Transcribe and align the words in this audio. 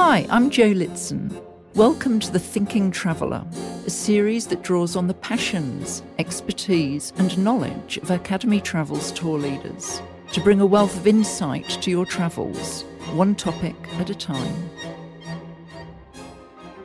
Hi, 0.00 0.28
I'm 0.30 0.48
Jo 0.48 0.72
Litson. 0.72 1.42
Welcome 1.74 2.20
to 2.20 2.30
The 2.30 2.38
Thinking 2.38 2.92
Traveller, 2.92 3.44
a 3.84 3.90
series 3.90 4.46
that 4.46 4.62
draws 4.62 4.94
on 4.94 5.08
the 5.08 5.14
passions, 5.14 6.04
expertise, 6.20 7.12
and 7.16 7.36
knowledge 7.36 7.96
of 7.96 8.12
Academy 8.12 8.60
Travel's 8.60 9.10
tour 9.10 9.36
leaders 9.36 10.00
to 10.32 10.40
bring 10.40 10.60
a 10.60 10.66
wealth 10.66 10.96
of 10.96 11.08
insight 11.08 11.68
to 11.82 11.90
your 11.90 12.06
travels, 12.06 12.82
one 13.10 13.34
topic 13.34 13.74
at 13.94 14.08
a 14.08 14.14
time. 14.14 14.70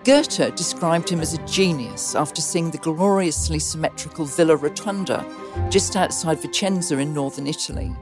Goethe 0.04 0.56
described 0.56 1.08
him 1.08 1.22
as 1.22 1.36
a 1.36 1.46
genius 1.46 2.16
after 2.16 2.42
seeing 2.42 2.72
the 2.72 2.80
gloriously 2.80 3.60
symmetrical 3.60 4.26
Villa 4.26 4.56
Rotunda 4.56 5.24
just 5.70 5.96
outside 5.96 6.40
Vicenza 6.40 7.00
in 7.00 7.14
northern 7.14 7.46
Italy. 7.46 7.96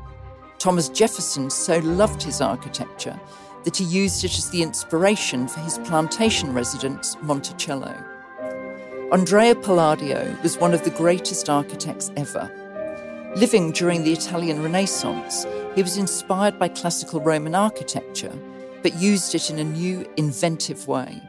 Thomas 0.58 0.88
Jefferson 0.88 1.50
so 1.50 1.80
loved 1.80 2.24
his 2.24 2.40
architecture 2.40 3.20
that 3.64 3.78
he 3.78 3.84
used 3.84 4.24
it 4.24 4.38
as 4.38 4.50
the 4.50 4.64
inspiration 4.64 5.48
for 5.48 5.60
his 5.62 5.78
plantation 5.80 6.54
residence, 6.54 7.16
Monticello. 7.22 7.96
Andrea 9.12 9.56
Palladio 9.56 10.36
was 10.42 10.58
one 10.58 10.74
of 10.74 10.84
the 10.84 10.90
greatest 10.90 11.50
architects 11.50 12.12
ever. 12.16 12.50
Living 13.36 13.72
during 13.72 14.04
the 14.04 14.14
Italian 14.14 14.64
Renaissance, 14.64 15.46
he 15.76 15.84
was 15.84 15.98
inspired 15.98 16.58
by 16.58 16.68
classical 16.68 17.22
Roman 17.22 17.56
architecture, 17.56 18.34
but 18.82 18.96
used 18.96 19.36
it 19.36 19.50
in 19.50 19.60
a 19.60 19.64
new, 19.64 20.10
inventive 20.18 20.88
way. 20.88 21.22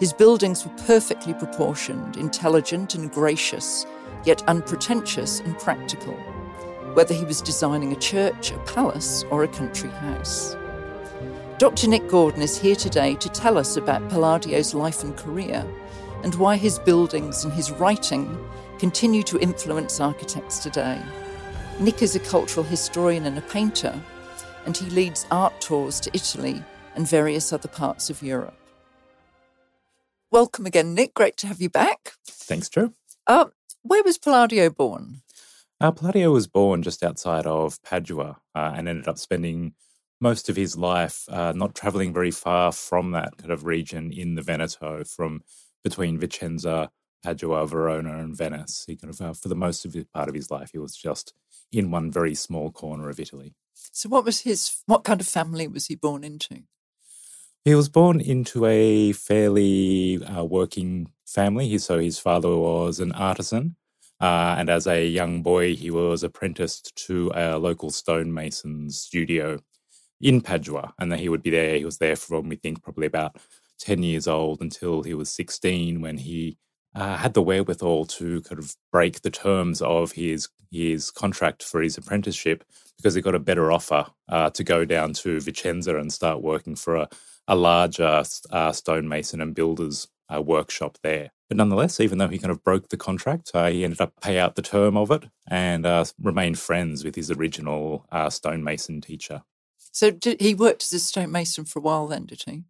His 0.00 0.12
buildings 0.12 0.64
were 0.64 0.74
perfectly 0.86 1.34
proportioned, 1.34 2.16
intelligent, 2.16 2.94
and 2.94 3.10
gracious, 3.10 3.86
yet 4.24 4.42
unpretentious 4.48 5.40
and 5.40 5.58
practical, 5.58 6.14
whether 6.94 7.14
he 7.14 7.24
was 7.24 7.40
designing 7.40 7.92
a 7.92 7.96
church, 7.96 8.52
a 8.52 8.58
palace, 8.60 9.24
or 9.30 9.44
a 9.44 9.48
country 9.48 9.90
house. 9.90 10.56
Dr. 11.58 11.88
Nick 11.88 12.06
Gordon 12.06 12.40
is 12.40 12.56
here 12.56 12.76
today 12.76 13.16
to 13.16 13.28
tell 13.28 13.58
us 13.58 13.76
about 13.76 14.08
Palladio's 14.10 14.74
life 14.74 15.02
and 15.02 15.16
career 15.16 15.66
and 16.22 16.32
why 16.36 16.56
his 16.56 16.78
buildings 16.78 17.42
and 17.42 17.52
his 17.52 17.72
writing 17.72 18.38
continue 18.78 19.24
to 19.24 19.40
influence 19.40 19.98
architects 19.98 20.60
today. 20.60 21.02
Nick 21.80 22.00
is 22.00 22.14
a 22.14 22.20
cultural 22.20 22.62
historian 22.62 23.26
and 23.26 23.36
a 23.36 23.40
painter, 23.42 24.00
and 24.66 24.76
he 24.76 24.88
leads 24.90 25.26
art 25.32 25.60
tours 25.60 25.98
to 25.98 26.10
Italy 26.14 26.62
and 26.94 27.08
various 27.08 27.52
other 27.52 27.66
parts 27.66 28.08
of 28.08 28.22
Europe. 28.22 28.54
Welcome 30.30 30.64
again, 30.64 30.94
Nick. 30.94 31.12
Great 31.12 31.36
to 31.38 31.48
have 31.48 31.60
you 31.60 31.70
back. 31.70 32.12
Thanks, 32.24 32.68
Jo. 32.68 32.92
Uh, 33.26 33.46
where 33.82 34.04
was 34.04 34.16
Palladio 34.16 34.70
born? 34.70 35.22
Uh, 35.80 35.90
Palladio 35.90 36.30
was 36.30 36.46
born 36.46 36.84
just 36.84 37.02
outside 37.02 37.46
of 37.46 37.82
Padua 37.82 38.36
uh, 38.54 38.74
and 38.76 38.88
ended 38.88 39.08
up 39.08 39.18
spending 39.18 39.74
most 40.20 40.48
of 40.48 40.56
his 40.56 40.76
life 40.76 41.24
uh, 41.28 41.52
not 41.54 41.74
traveling 41.74 42.12
very 42.12 42.30
far 42.30 42.72
from 42.72 43.12
that 43.12 43.36
kind 43.36 43.52
of 43.52 43.64
region 43.64 44.12
in 44.12 44.34
the 44.34 44.42
Veneto, 44.42 45.04
from 45.04 45.42
between 45.84 46.18
Vicenza, 46.18 46.88
Padua, 47.22 47.66
Verona, 47.66 48.18
and 48.18 48.36
Venice. 48.36 48.84
He 48.86 48.96
kind 48.96 49.12
of, 49.12 49.20
uh, 49.20 49.32
for 49.32 49.48
the 49.48 49.54
most 49.54 49.84
of 49.84 49.94
his 49.94 50.04
part 50.04 50.28
of 50.28 50.34
his 50.34 50.50
life, 50.50 50.70
he 50.72 50.78
was 50.78 50.96
just 50.96 51.32
in 51.72 51.90
one 51.90 52.10
very 52.10 52.34
small 52.34 52.70
corner 52.70 53.08
of 53.08 53.20
Italy. 53.20 53.54
So, 53.74 54.08
what 54.08 54.24
was 54.24 54.40
his? 54.40 54.82
What 54.86 55.04
kind 55.04 55.20
of 55.20 55.26
family 55.26 55.68
was 55.68 55.86
he 55.86 55.94
born 55.94 56.24
into? 56.24 56.62
He 57.64 57.74
was 57.74 57.88
born 57.88 58.20
into 58.20 58.64
a 58.66 59.12
fairly 59.12 60.24
uh, 60.24 60.44
working 60.44 61.12
family. 61.26 61.76
So 61.78 61.98
his 61.98 62.18
father 62.18 62.56
was 62.56 62.98
an 62.98 63.12
artisan, 63.12 63.76
uh, 64.20 64.56
and 64.58 64.70
as 64.70 64.86
a 64.86 65.06
young 65.06 65.42
boy, 65.42 65.76
he 65.76 65.90
was 65.90 66.22
apprenticed 66.22 66.96
to 67.06 67.30
a 67.34 67.58
local 67.58 67.90
stonemason 67.90 68.90
studio 68.90 69.60
in 70.20 70.40
Padua, 70.40 70.94
and 70.98 71.12
that 71.12 71.20
he 71.20 71.28
would 71.28 71.42
be 71.42 71.50
there. 71.50 71.76
He 71.76 71.84
was 71.84 71.98
there 71.98 72.16
from 72.16 72.48
we 72.48 72.56
think 72.56 72.82
probably 72.82 73.06
about 73.06 73.36
ten 73.78 74.02
years 74.02 74.26
old 74.26 74.60
until 74.60 75.02
he 75.02 75.14
was 75.14 75.30
sixteen, 75.30 76.00
when 76.00 76.18
he 76.18 76.58
uh, 76.94 77.16
had 77.16 77.34
the 77.34 77.42
wherewithal 77.42 78.06
to 78.06 78.42
kind 78.42 78.58
of 78.58 78.74
break 78.90 79.22
the 79.22 79.30
terms 79.30 79.82
of 79.82 80.12
his 80.12 80.48
his 80.70 81.10
contract 81.10 81.62
for 81.62 81.80
his 81.80 81.96
apprenticeship 81.96 82.64
because 82.98 83.14
he 83.14 83.22
got 83.22 83.34
a 83.34 83.38
better 83.38 83.72
offer 83.72 84.06
uh, 84.28 84.50
to 84.50 84.64
go 84.64 84.84
down 84.84 85.12
to 85.14 85.38
Vicenza 85.38 85.98
and 85.98 86.12
start 86.12 86.42
working 86.42 86.74
for 86.74 86.96
a, 86.96 87.08
a 87.46 87.56
larger 87.56 88.22
uh, 88.50 88.72
stonemason 88.72 89.40
and 89.40 89.54
builders 89.54 90.08
uh, 90.34 90.42
workshop 90.42 90.98
there. 91.02 91.30
But 91.48 91.56
nonetheless, 91.56 92.00
even 92.00 92.18
though 92.18 92.28
he 92.28 92.38
kind 92.38 92.50
of 92.50 92.62
broke 92.62 92.88
the 92.88 92.98
contract, 92.98 93.52
uh, 93.54 93.70
he 93.70 93.84
ended 93.84 94.02
up 94.02 94.12
pay 94.20 94.38
out 94.38 94.56
the 94.56 94.62
term 94.62 94.98
of 94.98 95.10
it 95.10 95.24
and 95.48 95.86
uh, 95.86 96.04
remained 96.20 96.58
friends 96.58 97.04
with 97.04 97.14
his 97.14 97.30
original 97.30 98.04
stonemason 98.28 99.00
teacher. 99.00 99.42
So 99.92 100.10
did, 100.10 100.40
he 100.40 100.54
worked 100.54 100.82
as 100.82 100.92
a 100.92 101.00
stonemason 101.00 101.64
for 101.64 101.78
a 101.78 101.82
while 101.82 102.06
then, 102.06 102.26
did 102.26 102.42
he? 102.46 102.64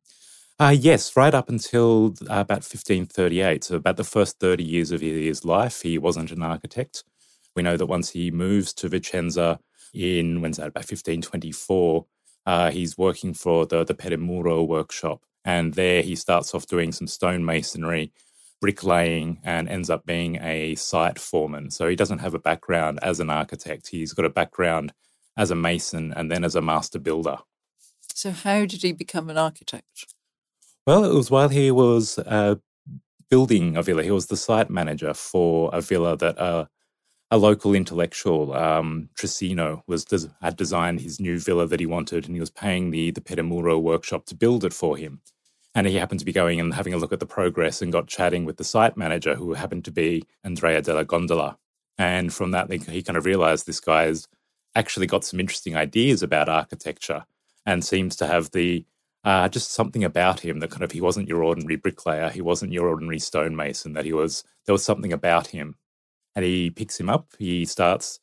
Uh, 0.61 0.75
yes, 0.77 1.17
right 1.17 1.34
up 1.34 1.49
until 1.49 2.15
uh, 2.23 2.41
about 2.41 2.65
1538. 2.65 3.62
So, 3.62 3.77
about 3.77 3.97
the 3.97 4.03
first 4.03 4.41
30 4.41 4.65
years 4.65 4.91
of 4.91 5.01
his 5.01 5.45
life, 5.45 5.83
he 5.83 5.99
wasn't 5.99 6.33
an 6.33 6.43
architect. 6.43 7.05
We 7.55 7.62
know 7.62 7.77
that 7.77 7.87
once 7.87 8.11
he 8.11 8.33
moves 8.33 8.73
to 8.75 8.89
Vicenza 8.89 9.61
in, 9.95 10.41
when's 10.41 10.56
that, 10.56 10.69
about 10.69 10.81
1524, 10.81 12.06
uh, 12.47 12.71
he's 12.73 12.99
working 12.99 13.35
for 13.35 13.67
the, 13.67 13.85
the 13.85 13.95
Pedemuro 13.95 14.67
workshop. 14.67 15.23
And 15.45 15.75
there 15.75 16.03
he 16.03 16.17
starts 16.17 16.53
off 16.53 16.67
doing 16.67 16.91
some 16.91 17.06
stonemasonry, 17.06 18.11
bricklaying, 18.61 19.39
and 19.45 19.69
ends 19.69 19.91
up 19.91 20.06
being 20.06 20.39
a 20.43 20.75
site 20.75 21.21
foreman. 21.21 21.71
So, 21.71 21.87
he 21.87 21.95
doesn't 21.95 22.19
have 22.19 22.35
a 22.35 22.41
background 22.41 22.99
as 23.00 23.21
an 23.21 23.31
architect. 23.31 23.87
He's 23.87 24.12
got 24.12 24.25
a 24.25 24.31
background 24.31 24.93
as 25.38 25.50
a 25.50 25.54
mason 25.54 26.12
and 26.15 26.31
then 26.31 26.44
as 26.44 26.54
a 26.54 26.60
master 26.60 26.99
builder. 26.99 27.38
So, 28.12 28.32
how 28.32 28.66
did 28.66 28.82
he 28.82 28.93
become 28.93 29.31
an 29.31 29.38
architect? 29.38 30.12
Well, 30.87 31.04
it 31.04 31.15
was 31.15 31.31
while 31.31 31.49
he 31.49 31.71
was 31.71 32.19
uh, 32.19 32.56
building 33.31 33.76
a 33.76 33.82
villa. 33.82 34.03
He 34.03 34.10
was 34.10 34.26
the 34.26 34.37
site 34.37 34.69
manager 34.69 35.15
for 35.15 35.71
a 35.72 35.81
villa 35.81 36.16
that 36.16 36.38
uh, 36.38 36.66
a 37.31 37.38
local 37.38 37.75
intellectual, 37.75 38.53
um, 38.54 39.09
Trissino, 39.15 39.82
was 39.87 40.04
des- 40.04 40.31
had 40.43 40.56
designed 40.56 41.00
his 41.00 41.21
new 41.21 41.38
villa 41.38 41.66
that 41.69 41.78
he 41.78 41.87
wanted, 41.87 42.26
and 42.26 42.34
he 42.34 42.41
was 42.41 42.50
paying 42.50 42.91
the 42.91 43.12
the 43.12 43.20
Pedemuro 43.20 43.81
workshop 43.81 44.26
to 44.26 44.34
build 44.34 44.65
it 44.65 44.72
for 44.72 44.97
him. 44.97 45.20
And 45.75 45.87
he 45.87 45.94
happened 45.94 46.19
to 46.20 46.26
be 46.26 46.32
going 46.32 46.59
and 46.59 46.75
having 46.75 46.94
a 46.94 46.97
look 46.97 47.12
at 47.12 47.20
the 47.20 47.26
progress 47.26 47.81
and 47.81 47.93
got 47.93 48.09
chatting 48.09 48.44
with 48.44 48.56
the 48.56 48.65
site 48.65 48.97
manager, 48.97 49.37
who 49.37 49.55
happened 49.55 49.84
to 49.84 49.93
be 49.93 50.25
Andrea 50.43 50.82
della 50.82 51.05
Gondola. 51.05 51.59
And 51.99 52.32
from 52.32 52.50
that, 52.53 52.72
he 52.72 53.03
kind 53.03 53.16
of 53.16 53.26
realized 53.26 53.66
this 53.66 53.81
guy 53.81 54.06
is 54.06 54.26
actually 54.75 55.06
got 55.06 55.25
some 55.25 55.41
interesting 55.41 55.77
ideas 55.77 56.23
about 56.23 56.49
architecture 56.49 57.25
and 57.67 57.84
seems 57.84 58.17
to 58.17 58.27
have 58.27 58.51
the 58.53 58.84
uh, 59.25 59.49
just 59.49 59.73
something 59.73 60.05
about 60.05 60.41
him 60.41 60.61
that 60.61 60.71
kind 60.71 60.83
of 60.83 60.93
he 60.93 61.01
wasn't 61.01 61.29
your 61.29 61.43
ordinary 61.43 61.77
bricklayer, 61.77 62.31
he 62.31 62.41
wasn't 62.41 62.73
your 62.73 62.89
ordinary 62.89 63.19
stonemason, 63.19 63.93
that 63.95 64.05
he 64.05 64.12
was 64.12 64.45
there 64.67 64.73
was 64.73 64.84
something 64.84 65.12
about 65.12 65.49
him. 65.49 65.77
And 66.37 66.45
he 66.45 66.71
picks 66.71 66.99
him 67.01 67.11
up, 67.11 67.27
he 67.39 67.65
starts 67.65 68.21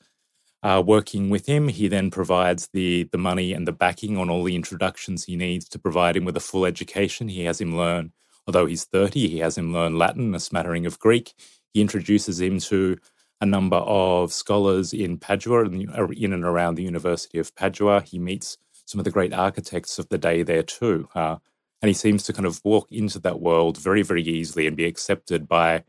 uh, 0.64 0.82
working 0.86 1.30
with 1.30 1.46
him. 1.46 1.68
He 1.68 1.88
then 1.88 2.10
provides 2.10 2.70
the 2.74 3.04
the 3.12 3.20
money 3.20 3.54
and 3.54 3.68
the 3.68 3.72
backing 3.72 4.18
on 4.18 4.30
all 4.30 4.44
the 4.44 4.56
introductions 4.56 5.26
he 5.26 5.36
needs 5.36 5.70
to 5.70 5.80
provide 5.80 6.18
him 6.18 6.26
with 6.26 6.38
a 6.38 6.42
full 6.42 6.66
education. 6.66 7.28
He 7.28 7.44
has 7.44 7.62
him 7.62 7.78
learn, 7.78 8.14
although 8.48 8.66
he's 8.66 8.86
30, 8.86 9.28
he 9.28 9.40
has 9.40 9.58
him 9.58 9.74
learn 9.74 9.98
Latin, 9.98 10.34
a 10.34 10.40
smattering 10.40 10.86
of 10.88 10.98
Greek. 10.98 11.36
He 11.74 11.82
introduces 11.82 12.42
him 12.42 12.60
to 12.62 12.98
a 13.42 13.46
number 13.46 13.78
of 13.78 14.32
scholars 14.32 14.94
in 14.94 15.18
Padua, 15.18 15.66
and 15.66 16.14
in 16.14 16.34
and 16.34 16.44
around 16.44 16.76
the 16.76 16.84
University 16.84 17.38
of 17.40 17.56
Padua. 17.56 18.02
He 18.02 18.20
meets 18.20 18.58
some 18.86 19.00
of 19.00 19.06
the 19.06 19.12
great 19.12 19.34
architects 19.34 20.00
of 20.00 20.10
the 20.10 20.18
day 20.18 20.44
there 20.44 20.64
too. 20.64 21.10
Uh, 21.16 21.38
and 21.82 21.88
he 21.88 21.94
seems 21.94 22.24
to 22.24 22.34
kind 22.34 22.46
of 22.46 22.62
walk 22.64 22.92
into 22.92 23.20
that 23.20 23.40
world 23.40 23.78
very, 23.78 24.02
very 24.02 24.24
easily 24.24 24.68
and 24.68 24.78
be 24.78 24.86
accepted 24.86 25.48
by 25.48 25.84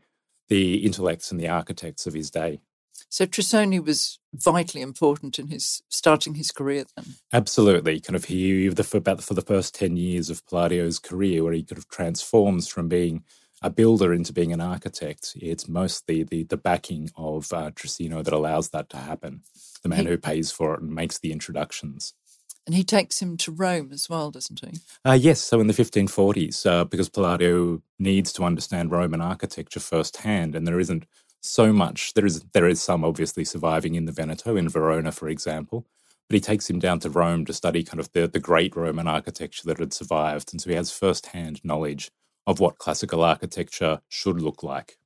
the 0.49 0.85
intellects 0.85 1.31
and 1.31 1.39
the 1.39 1.47
architects 1.47 2.05
of 2.05 2.13
his 2.13 2.29
day. 2.29 2.59
So 3.09 3.25
Trissino 3.25 3.83
was 3.85 4.19
vitally 4.33 4.81
important 4.81 5.39
in 5.39 5.47
his 5.47 5.81
starting 5.87 6.35
his 6.35 6.51
career 6.51 6.85
then. 6.95 7.05
Absolutely, 7.31 7.99
kind 7.99 8.15
of 8.15 8.25
he 8.25 8.67
the, 8.69 8.83
for 8.83 8.97
about 8.97 9.23
for 9.23 9.33
the 9.33 9.41
first 9.41 9.75
ten 9.75 9.95
years 9.95 10.29
of 10.29 10.45
Palladio's 10.47 10.99
career, 10.99 11.43
where 11.43 11.53
he 11.53 11.63
kind 11.63 11.77
of 11.77 11.87
transforms 11.87 12.67
from 12.67 12.89
being 12.89 13.23
a 13.61 13.69
builder 13.69 14.13
into 14.13 14.33
being 14.33 14.53
an 14.53 14.61
architect, 14.61 15.33
it's 15.35 15.67
mostly 15.67 16.23
the 16.23 16.43
the 16.43 16.57
backing 16.57 17.09
of 17.15 17.51
uh, 17.51 17.71
Trissino 17.71 18.23
that 18.23 18.33
allows 18.33 18.69
that 18.69 18.89
to 18.89 18.97
happen. 18.97 19.41
The 19.83 19.89
man 19.89 20.05
he, 20.05 20.07
who 20.07 20.17
pays 20.17 20.51
for 20.51 20.75
it 20.75 20.81
and 20.81 20.93
makes 20.93 21.19
the 21.19 21.31
introductions. 21.31 22.13
And 22.65 22.75
he 22.75 22.83
takes 22.83 23.21
him 23.21 23.37
to 23.37 23.51
Rome 23.51 23.91
as 23.93 24.09
well, 24.09 24.29
doesn't 24.29 24.59
he? 24.59 24.79
Uh, 25.05 25.13
yes. 25.13 25.39
So 25.39 25.61
in 25.61 25.67
the 25.67 25.73
1540s, 25.73 26.65
uh, 26.65 26.83
because 26.83 27.07
Palladio 27.07 27.81
needs 27.97 28.33
to 28.33 28.43
understand 28.43 28.91
Roman 28.91 29.21
architecture 29.21 29.79
firsthand, 29.79 30.53
and 30.53 30.67
there 30.67 30.79
isn't 30.79 31.05
so 31.39 31.71
much. 31.71 32.13
There 32.13 32.25
is 32.25 32.43
there 32.53 32.67
is 32.67 32.81
some 32.81 33.03
obviously 33.03 33.45
surviving 33.45 33.95
in 33.95 34.05
the 34.05 34.11
Veneto, 34.11 34.55
in 34.55 34.69
Verona, 34.69 35.11
for 35.11 35.29
example. 35.29 35.87
But 36.27 36.35
he 36.35 36.41
takes 36.41 36.69
him 36.69 36.79
down 36.79 36.99
to 36.99 37.09
Rome 37.09 37.45
to 37.45 37.53
study 37.53 37.83
kind 37.83 38.01
of 38.01 38.11
the, 38.11 38.27
the 38.27 38.41
great 38.41 38.75
Roman 38.75 39.07
architecture 39.07 39.63
that 39.65 39.79
had 39.79 39.93
survived. 39.93 40.49
And 40.51 40.59
so 40.59 40.69
he 40.69 40.75
has 40.75 40.91
firsthand 40.91 41.63
knowledge 41.63 42.11
of 42.47 42.59
what 42.59 42.79
classical 42.79 43.23
architecture 43.23 44.01
should 44.07 44.41
look 44.41 44.63
like. 44.63 44.97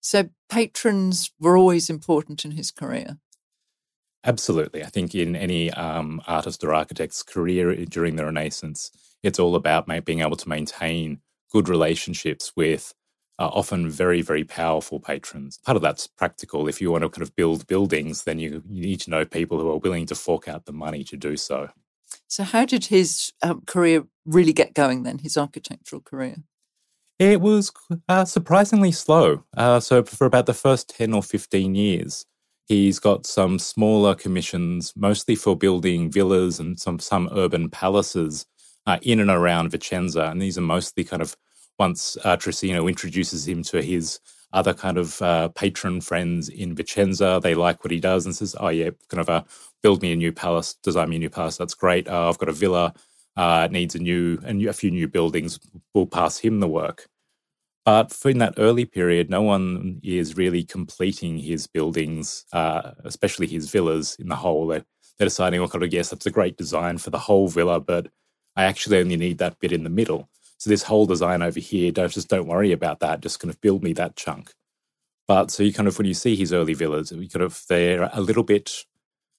So 0.00 0.30
patrons 0.48 1.30
were 1.38 1.56
always 1.56 1.88
important 1.88 2.44
in 2.44 2.52
his 2.52 2.72
career. 2.72 3.18
Absolutely. 4.24 4.82
I 4.82 4.88
think 4.88 5.14
in 5.14 5.36
any 5.36 5.70
um, 5.72 6.20
artist 6.26 6.64
or 6.64 6.74
architect's 6.74 7.22
career 7.22 7.84
during 7.84 8.16
the 8.16 8.24
Renaissance, 8.24 8.90
it's 9.22 9.38
all 9.38 9.54
about 9.54 9.86
being 10.04 10.20
able 10.20 10.36
to 10.36 10.48
maintain 10.48 11.20
good 11.52 11.68
relationships 11.68 12.52
with 12.56 12.94
uh, 13.38 13.48
often 13.48 13.90
very, 13.90 14.22
very 14.22 14.44
powerful 14.44 15.00
patrons. 15.00 15.58
Part 15.58 15.76
of 15.76 15.82
that's 15.82 16.06
practical. 16.06 16.68
If 16.68 16.80
you 16.80 16.90
want 16.90 17.02
to 17.02 17.08
kind 17.08 17.22
of 17.22 17.34
build 17.36 17.66
buildings, 17.66 18.24
then 18.24 18.38
you, 18.38 18.62
you 18.68 18.82
need 18.82 19.00
to 19.00 19.10
know 19.10 19.24
people 19.24 19.58
who 19.58 19.70
are 19.70 19.78
willing 19.78 20.06
to 20.06 20.14
fork 20.14 20.48
out 20.48 20.64
the 20.64 20.72
money 20.72 21.04
to 21.04 21.16
do 21.16 21.36
so. 21.36 21.68
So, 22.32 22.44
how 22.44 22.64
did 22.64 22.86
his 22.86 23.30
um, 23.42 23.60
career 23.66 24.06
really 24.24 24.54
get 24.54 24.72
going 24.72 25.02
then, 25.02 25.18
his 25.18 25.36
architectural 25.36 26.00
career? 26.00 26.36
It 27.18 27.42
was 27.42 27.70
uh, 28.08 28.24
surprisingly 28.24 28.90
slow. 28.90 29.44
Uh, 29.54 29.80
so, 29.80 30.02
for 30.02 30.26
about 30.26 30.46
the 30.46 30.54
first 30.54 30.88
10 30.96 31.12
or 31.12 31.22
15 31.22 31.74
years, 31.74 32.24
he's 32.64 32.98
got 32.98 33.26
some 33.26 33.58
smaller 33.58 34.14
commissions, 34.14 34.94
mostly 34.96 35.34
for 35.34 35.54
building 35.54 36.10
villas 36.10 36.58
and 36.58 36.80
some, 36.80 36.98
some 37.00 37.28
urban 37.32 37.68
palaces 37.68 38.46
uh, 38.86 38.96
in 39.02 39.20
and 39.20 39.28
around 39.28 39.70
Vicenza. 39.70 40.30
And 40.30 40.40
these 40.40 40.56
are 40.56 40.62
mostly 40.62 41.04
kind 41.04 41.20
of 41.20 41.36
once 41.78 42.16
uh, 42.24 42.38
Trissino 42.38 42.88
introduces 42.88 43.46
him 43.46 43.62
to 43.64 43.82
his 43.82 44.20
other 44.52 44.74
kind 44.74 44.98
of 44.98 45.20
uh, 45.22 45.48
patron 45.48 46.00
friends 46.00 46.48
in 46.48 46.74
Vicenza, 46.74 47.40
they 47.42 47.54
like 47.54 47.84
what 47.84 47.90
he 47.90 48.00
does 48.00 48.26
and 48.26 48.34
says, 48.34 48.56
"Oh 48.60 48.68
yeah, 48.68 48.90
kind 49.08 49.20
of 49.20 49.28
uh, 49.30 49.42
build 49.82 50.02
me 50.02 50.12
a 50.12 50.16
new 50.16 50.32
palace, 50.32 50.74
design 50.82 51.10
me 51.10 51.16
a 51.16 51.18
new 51.20 51.30
palace. 51.30 51.56
That's 51.56 51.74
great. 51.74 52.08
Uh, 52.08 52.28
I've 52.28 52.38
got 52.38 52.48
a 52.48 52.52
villa, 52.52 52.94
uh, 53.36 53.68
needs 53.70 53.94
a 53.94 53.98
new 53.98 54.38
and 54.44 54.64
a 54.66 54.72
few 54.72 54.90
new 54.90 55.08
buildings. 55.08 55.58
We'll 55.94 56.06
pass 56.06 56.38
him 56.38 56.60
the 56.60 56.68
work." 56.68 57.08
But 57.84 58.16
in 58.24 58.38
that 58.38 58.54
early 58.58 58.84
period, 58.84 59.28
no 59.28 59.42
one 59.42 60.00
is 60.04 60.36
really 60.36 60.62
completing 60.62 61.38
his 61.38 61.66
buildings, 61.66 62.44
uh, 62.52 62.92
especially 63.04 63.48
his 63.48 63.70
villas 63.70 64.16
in 64.20 64.28
the 64.28 64.36
whole. 64.36 64.68
They're, 64.68 64.84
they're 65.18 65.26
deciding, 65.26 65.60
well, 65.60 65.68
kind 65.68 65.82
of, 65.84 65.92
yes, 65.92 66.10
that's 66.10 66.26
a 66.26 66.30
great 66.30 66.56
design 66.56 66.98
for 66.98 67.10
the 67.10 67.18
whole 67.18 67.48
villa, 67.48 67.80
but 67.80 68.08
I 68.56 68.64
actually 68.64 68.98
only 68.98 69.16
need 69.16 69.38
that 69.38 69.58
bit 69.58 69.72
in 69.72 69.82
the 69.82 69.90
middle. 69.90 70.28
So 70.62 70.70
this 70.70 70.84
whole 70.84 71.06
design 71.06 71.42
over 71.42 71.58
here, 71.58 71.90
don't 71.90 72.12
just 72.12 72.28
don't 72.28 72.46
worry 72.46 72.70
about 72.70 73.00
that. 73.00 73.20
Just 73.20 73.40
kind 73.40 73.50
of 73.50 73.60
build 73.60 73.82
me 73.82 73.92
that 73.94 74.14
chunk. 74.14 74.52
But 75.26 75.50
so 75.50 75.64
you 75.64 75.72
kind 75.72 75.88
of 75.88 75.98
when 75.98 76.06
you 76.06 76.14
see 76.14 76.36
his 76.36 76.52
early 76.52 76.72
villas, 76.72 77.10
you 77.10 77.28
kind 77.28 77.42
of 77.42 77.64
they're 77.68 78.08
a 78.12 78.20
little 78.20 78.44
bit 78.44 78.84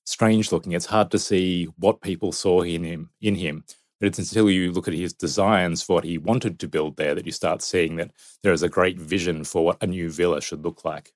strange 0.06 0.52
looking. 0.52 0.74
It's 0.74 0.88
hard 0.88 1.12
to 1.12 1.20
see 1.20 1.70
what 1.78 2.02
people 2.02 2.34
saw 2.34 2.60
in 2.64 2.84
him 2.84 3.12
in 3.22 3.36
him. 3.36 3.64
But 4.02 4.08
it's 4.08 4.20
until 4.20 4.50
you 4.50 4.74
look 4.74 4.90
at 4.90 4.94
his 4.94 5.14
designs 5.14 5.82
for 5.82 5.94
what 5.94 6.04
he 6.04 6.18
wanted 6.18 6.60
to 6.60 6.68
build 6.68 6.98
there 6.98 7.16
that 7.16 7.26
you 7.26 7.32
start 7.32 7.62
seeing 7.62 7.96
that 7.96 8.12
there 8.42 8.52
is 8.52 8.62
a 8.62 8.68
great 8.68 9.00
vision 9.00 9.46
for 9.46 9.64
what 9.64 9.82
a 9.82 9.88
new 9.88 10.10
villa 10.10 10.42
should 10.42 10.66
look 10.66 10.84
like. 10.84 11.14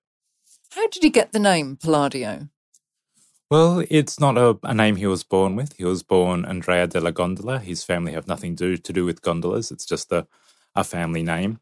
How 0.69 0.87
did 0.87 1.03
he 1.03 1.09
get 1.09 1.33
the 1.33 1.39
name 1.39 1.75
Palladio? 1.75 2.47
Well, 3.49 3.85
it's 3.89 4.19
not 4.19 4.37
a, 4.37 4.59
a, 4.63 4.73
name 4.73 4.97
he 4.97 5.07
was 5.07 5.23
born 5.23 5.55
with. 5.55 5.71
He 5.77 5.85
was 5.85 6.03
born 6.03 6.43
Andrea 6.43 6.85
della 6.85 7.13
Gondola. 7.13 7.59
His 7.59 7.81
family 7.81 8.11
have 8.11 8.27
nothing 8.27 8.57
to, 8.57 8.75
to 8.75 8.93
do 8.93 9.05
with 9.05 9.21
gondolas. 9.21 9.71
It's 9.71 9.85
just 9.85 10.11
a, 10.11 10.27
a 10.75 10.83
family 10.83 11.23
name. 11.23 11.61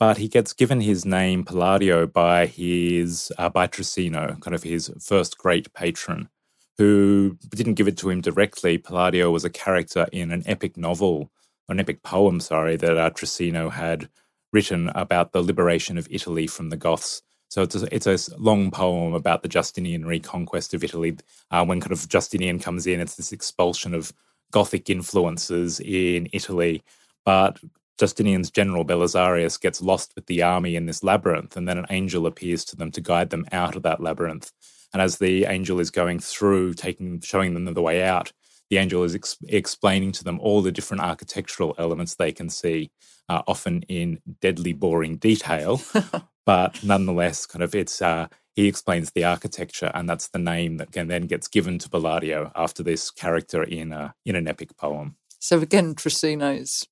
But 0.00 0.18
he 0.18 0.26
gets 0.26 0.52
given 0.52 0.80
his 0.80 1.04
name 1.04 1.44
Palladio 1.44 2.08
by 2.08 2.46
his 2.46 3.30
uh, 3.38 3.48
by 3.48 3.68
Trissino, 3.68 4.40
kind 4.40 4.56
of 4.56 4.64
his 4.64 4.90
first 4.98 5.38
great 5.38 5.72
patron, 5.72 6.30
who 6.78 7.38
didn't 7.50 7.74
give 7.74 7.86
it 7.86 7.98
to 7.98 8.10
him 8.10 8.22
directly. 8.22 8.76
Palladio 8.76 9.30
was 9.30 9.44
a 9.44 9.50
character 9.50 10.08
in 10.10 10.32
an 10.32 10.42
epic 10.46 10.76
novel, 10.76 11.30
an 11.68 11.78
epic 11.78 12.02
poem, 12.02 12.40
sorry, 12.40 12.74
that 12.74 12.96
uh, 12.96 13.70
had 13.70 14.08
written 14.52 14.88
about 14.96 15.30
the 15.30 15.42
liberation 15.42 15.96
of 15.96 16.08
Italy 16.10 16.48
from 16.48 16.70
the 16.70 16.76
Goths 16.76 17.22
so 17.50 17.62
it's 17.62 17.74
a, 17.74 17.94
it's 17.94 18.06
a 18.06 18.38
long 18.38 18.70
poem 18.70 19.12
about 19.12 19.42
the 19.42 19.48
Justinian 19.48 20.06
reconquest 20.06 20.72
of 20.72 20.84
Italy. 20.84 21.16
Uh, 21.50 21.64
when 21.64 21.80
kind 21.80 21.92
of 21.92 22.08
Justinian 22.08 22.60
comes 22.60 22.86
in, 22.86 23.00
it's 23.00 23.16
this 23.16 23.32
expulsion 23.32 23.92
of 23.92 24.12
Gothic 24.52 24.88
influences 24.88 25.80
in 25.80 26.28
Italy. 26.32 26.84
But 27.24 27.58
Justinian's 27.98 28.52
general 28.52 28.84
Belisarius 28.84 29.60
gets 29.60 29.82
lost 29.82 30.12
with 30.14 30.26
the 30.26 30.42
army 30.42 30.76
in 30.76 30.86
this 30.86 31.02
labyrinth, 31.02 31.56
and 31.56 31.68
then 31.68 31.76
an 31.76 31.86
angel 31.90 32.26
appears 32.26 32.64
to 32.66 32.76
them 32.76 32.92
to 32.92 33.00
guide 33.00 33.30
them 33.30 33.44
out 33.50 33.74
of 33.74 33.82
that 33.82 34.00
labyrinth. 34.00 34.52
And 34.92 35.02
as 35.02 35.18
the 35.18 35.44
angel 35.46 35.80
is 35.80 35.90
going 35.90 36.20
through, 36.20 36.74
taking, 36.74 37.20
showing 37.20 37.54
them 37.54 37.64
the 37.74 37.82
way 37.82 38.04
out, 38.04 38.32
the 38.70 38.78
angel 38.78 39.02
is 39.02 39.16
ex- 39.16 39.38
explaining 39.48 40.12
to 40.12 40.24
them 40.24 40.38
all 40.38 40.62
the 40.62 40.72
different 40.72 41.02
architectural 41.02 41.74
elements 41.78 42.14
they 42.14 42.30
can 42.30 42.48
see, 42.48 42.92
uh, 43.28 43.42
often 43.48 43.82
in 43.82 44.20
deadly 44.40 44.72
boring 44.72 45.16
detail, 45.16 45.82
but 46.46 46.82
nonetheless, 46.82 47.46
kind 47.46 47.62
of 47.62 47.74
it's 47.74 48.00
uh, 48.02 48.28
he 48.54 48.66
explains 48.66 49.12
the 49.12 49.24
architecture, 49.24 49.90
and 49.94 50.08
that's 50.08 50.28
the 50.28 50.38
name 50.38 50.76
that 50.78 50.92
can 50.92 51.08
then 51.08 51.26
gets 51.26 51.48
given 51.48 51.78
to 51.78 51.88
Palladio 51.88 52.50
after 52.54 52.82
this 52.82 53.10
character 53.10 53.62
in 53.62 53.92
a 53.92 54.14
in 54.24 54.36
an 54.36 54.48
epic 54.48 54.76
poem. 54.76 55.16
So 55.38 55.60
again, 55.60 55.94
Trissino's 55.94 56.86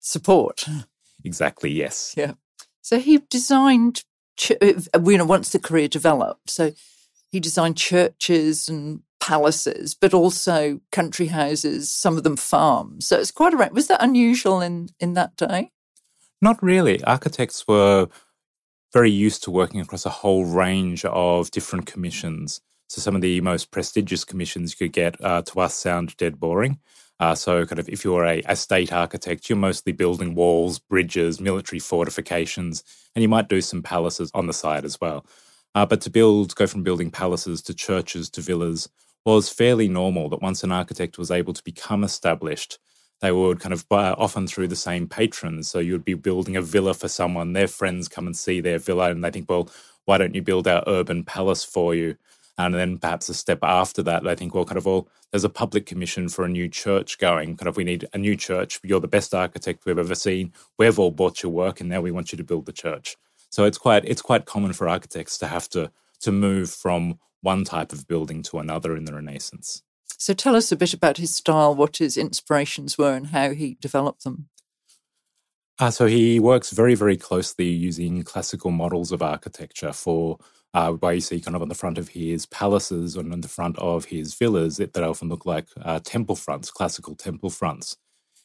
support. 0.00 0.64
Exactly. 1.24 1.70
Yes. 1.70 2.14
Yeah. 2.16 2.32
So 2.82 2.98
he 2.98 3.18
designed, 3.30 4.04
uh, 4.60 5.00
you 5.04 5.18
know, 5.18 5.24
once 5.24 5.50
the 5.50 5.58
career 5.58 5.88
developed, 5.88 6.50
so 6.50 6.72
he 7.30 7.40
designed 7.40 7.76
churches 7.76 8.68
and 8.68 9.02
palaces, 9.20 9.94
but 9.94 10.12
also 10.12 10.80
country 10.90 11.28
houses, 11.28 11.92
some 11.92 12.16
of 12.16 12.24
them 12.24 12.36
farms. 12.36 13.06
So 13.06 13.18
it's 13.18 13.30
quite 13.30 13.54
a 13.54 13.70
was 13.72 13.86
that 13.86 14.02
unusual 14.02 14.60
in 14.60 14.88
in 14.98 15.14
that 15.14 15.36
day? 15.36 15.70
Not 16.40 16.60
really. 16.60 17.02
Architects 17.04 17.66
were 17.68 18.08
very 18.92 19.10
used 19.10 19.42
to 19.44 19.50
working 19.50 19.80
across 19.80 20.06
a 20.06 20.10
whole 20.10 20.44
range 20.44 21.04
of 21.04 21.50
different 21.50 21.86
commissions. 21.86 22.60
So 22.88 23.00
some 23.00 23.14
of 23.14 23.22
the 23.22 23.40
most 23.40 23.70
prestigious 23.70 24.24
commissions 24.24 24.72
you 24.72 24.86
could 24.86 24.92
get 24.92 25.22
uh, 25.24 25.42
to 25.42 25.60
us 25.60 25.74
sound 25.74 26.16
dead 26.16 26.38
boring. 26.38 26.78
Uh, 27.20 27.34
so, 27.36 27.64
kind 27.64 27.78
of, 27.78 27.88
if 27.88 28.04
you're 28.04 28.24
a, 28.24 28.42
a, 28.46 28.56
state 28.56 28.92
architect, 28.92 29.48
you're 29.48 29.56
mostly 29.56 29.92
building 29.92 30.34
walls, 30.34 30.80
bridges, 30.80 31.40
military 31.40 31.78
fortifications, 31.78 32.82
and 33.14 33.22
you 33.22 33.28
might 33.28 33.48
do 33.48 33.60
some 33.60 33.80
palaces 33.80 34.28
on 34.34 34.48
the 34.48 34.52
side 34.52 34.84
as 34.84 35.00
well. 35.00 35.24
Uh, 35.74 35.86
but 35.86 36.00
to 36.00 36.10
build, 36.10 36.54
go 36.56 36.66
from 36.66 36.82
building 36.82 37.12
palaces 37.12 37.62
to 37.62 37.74
churches 37.74 38.28
to 38.28 38.40
villas 38.40 38.88
was 39.24 39.48
fairly 39.48 39.86
normal. 39.88 40.28
That 40.30 40.42
once 40.42 40.64
an 40.64 40.72
architect 40.72 41.16
was 41.16 41.30
able 41.30 41.52
to 41.52 41.62
become 41.62 42.02
established, 42.02 42.78
they 43.22 43.32
would 43.32 43.60
kind 43.60 43.72
of 43.72 43.88
buy 43.88 44.10
often 44.10 44.46
through 44.46 44.68
the 44.68 44.76
same 44.76 45.06
patrons. 45.06 45.70
So 45.70 45.78
you'd 45.78 46.04
be 46.04 46.14
building 46.14 46.56
a 46.56 46.62
villa 46.62 46.92
for 46.92 47.08
someone, 47.08 47.52
their 47.52 47.68
friends 47.68 48.08
come 48.08 48.26
and 48.26 48.36
see 48.36 48.60
their 48.60 48.78
villa, 48.78 49.10
and 49.10 49.24
they 49.24 49.30
think, 49.30 49.48
well, 49.48 49.70
why 50.04 50.18
don't 50.18 50.34
you 50.34 50.42
build 50.42 50.66
our 50.66 50.82
urban 50.88 51.24
palace 51.24 51.64
for 51.64 51.94
you? 51.94 52.16
And 52.58 52.74
then 52.74 52.98
perhaps 52.98 53.28
a 53.28 53.34
step 53.34 53.60
after 53.62 54.02
that, 54.02 54.24
they 54.24 54.34
think, 54.34 54.54
well, 54.54 54.64
kind 54.64 54.76
of, 54.76 54.84
well, 54.84 55.08
there's 55.30 55.44
a 55.44 55.48
public 55.48 55.86
commission 55.86 56.28
for 56.28 56.44
a 56.44 56.48
new 56.48 56.68
church 56.68 57.18
going. 57.18 57.56
Kind 57.56 57.68
of, 57.68 57.76
we 57.76 57.84
need 57.84 58.06
a 58.12 58.18
new 58.18 58.36
church. 58.36 58.80
You're 58.82 59.00
the 59.00 59.08
best 59.08 59.34
architect 59.34 59.86
we've 59.86 59.98
ever 59.98 60.14
seen. 60.14 60.52
We've 60.76 60.98
all 60.98 61.12
bought 61.12 61.42
your 61.42 61.52
work, 61.52 61.80
and 61.80 61.88
now 61.88 62.00
we 62.00 62.10
want 62.10 62.32
you 62.32 62.36
to 62.36 62.44
build 62.44 62.66
the 62.66 62.72
church. 62.72 63.16
So 63.50 63.64
it's 63.64 63.78
quite 63.78 64.04
it's 64.04 64.22
quite 64.22 64.46
common 64.46 64.72
for 64.72 64.88
architects 64.88 65.38
to 65.38 65.46
have 65.46 65.68
to 65.70 65.90
to 66.20 66.32
move 66.32 66.70
from 66.70 67.18
one 67.40 67.64
type 67.64 67.92
of 67.92 68.06
building 68.08 68.42
to 68.44 68.58
another 68.58 68.96
in 68.96 69.04
the 69.04 69.14
Renaissance. 69.14 69.82
So 70.18 70.34
tell 70.34 70.56
us 70.56 70.70
a 70.70 70.76
bit 70.76 70.94
about 70.94 71.16
his 71.16 71.34
style, 71.34 71.74
what 71.74 71.96
his 71.96 72.16
inspirations 72.16 72.96
were, 72.96 73.14
and 73.14 73.28
how 73.28 73.50
he 73.50 73.76
developed 73.80 74.24
them. 74.24 74.48
Uh, 75.78 75.90
so 75.90 76.06
he 76.06 76.38
works 76.38 76.70
very, 76.70 76.94
very 76.94 77.16
closely 77.16 77.68
using 77.68 78.22
classical 78.22 78.70
models 78.70 79.10
of 79.10 79.22
architecture 79.22 79.92
for 79.92 80.38
uh, 80.74 80.92
where 80.92 81.14
you 81.14 81.20
see 81.20 81.40
kind 81.40 81.56
of 81.56 81.62
on 81.62 81.68
the 81.68 81.74
front 81.74 81.98
of 81.98 82.08
his 82.08 82.46
palaces 82.46 83.16
and 83.16 83.32
on 83.32 83.40
the 83.40 83.48
front 83.48 83.78
of 83.78 84.06
his 84.06 84.34
villas 84.34 84.76
that, 84.76 84.92
that 84.92 85.02
often 85.02 85.28
look 85.28 85.44
like 85.44 85.66
uh, 85.82 85.98
temple 86.04 86.36
fronts, 86.36 86.70
classical 86.70 87.14
temple 87.14 87.50
fronts. 87.50 87.96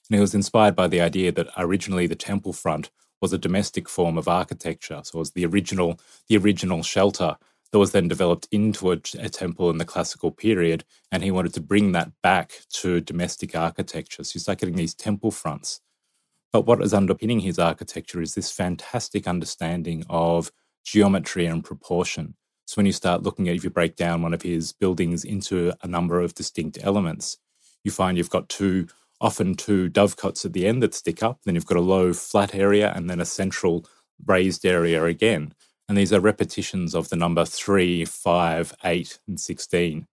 And 0.10 0.16
he 0.16 0.22
was 0.22 0.36
inspired 0.36 0.76
by 0.76 0.88
the 0.88 1.02
idea 1.02 1.32
that 1.34 1.50
originally 1.58 2.08
the 2.08 2.16
temple 2.16 2.54
front 2.54 2.90
was 3.22 3.34
a 3.34 3.38
domestic 3.38 3.90
form 3.90 4.18
of 4.18 4.28
architecture. 4.28 5.02
So 5.04 5.18
it 5.18 5.20
was 5.20 5.32
the 5.32 5.46
original, 5.46 6.00
the 6.30 6.38
original 6.38 6.84
shelter 6.84 7.38
that 7.72 7.80
was 7.80 7.92
then 7.92 8.08
developed 8.08 8.48
into 8.52 8.92
a, 8.92 8.98
a, 9.20 9.30
temple 9.30 9.70
in 9.70 9.78
the 9.78 9.86
classical 9.86 10.32
period. 10.32 10.86
And 11.12 11.24
he 11.24 11.32
wanted 11.32 11.54
to 11.56 11.62
bring 11.62 11.92
that 11.92 12.12
back 12.24 12.62
to 12.76 13.02
domestic 13.02 13.56
architecture. 13.56 14.24
So 14.24 14.36
you 14.36 14.40
start 14.40 14.60
getting 14.60 14.76
these 14.76 14.96
temple 14.96 15.32
fronts. 15.32 15.82
But 16.54 16.66
what 16.66 16.82
is 16.82 16.94
underpinning 16.94 17.42
his 17.42 17.60
architecture 17.60 18.22
is 18.22 18.36
this 18.36 18.52
fantastic 18.52 19.28
understanding 19.28 20.06
of 20.10 20.52
geometry 20.86 21.46
and 21.46 21.64
proportion. 21.64 22.36
So 22.66 22.76
when 22.76 22.86
you 22.86 22.94
start 22.94 23.24
looking 23.24 23.48
at, 23.50 23.56
if 23.56 23.64
you 23.64 23.70
break 23.70 23.96
down 23.96 24.22
one 24.22 24.34
of 24.34 24.42
his 24.42 24.74
buildings 24.74 25.24
into 25.24 25.74
a 25.84 25.88
number 25.88 26.20
of 26.22 26.36
distinct 26.36 26.78
elements, 26.82 27.38
you 27.84 27.92
find 27.92 28.18
you've 28.18 28.30
got 28.30 28.50
two, 28.50 28.88
often 29.22 29.56
two 29.56 29.90
dovecots 29.90 30.46
at 30.46 30.54
the 30.54 30.68
end 30.68 30.82
that 30.84 30.94
stick 30.94 31.22
up. 31.22 31.40
Then 31.44 31.56
you've 31.56 31.66
got 31.66 31.78
a 31.78 31.82
low 31.82 32.14
flat 32.14 32.56
area 32.56 32.92
and 32.96 33.10
then 33.10 33.20
a 33.20 33.26
central 33.26 33.86
raised 34.26 34.66
area 34.66 35.04
again. 35.06 35.54
And 35.90 35.98
these 35.98 36.12
are 36.12 36.20
repetitions 36.20 36.94
of 36.94 37.10
the 37.10 37.16
number 37.16 37.46
3, 37.46 38.06
5, 38.06 38.74
8, 38.84 39.20
and 39.28 39.40
16. 39.40 40.08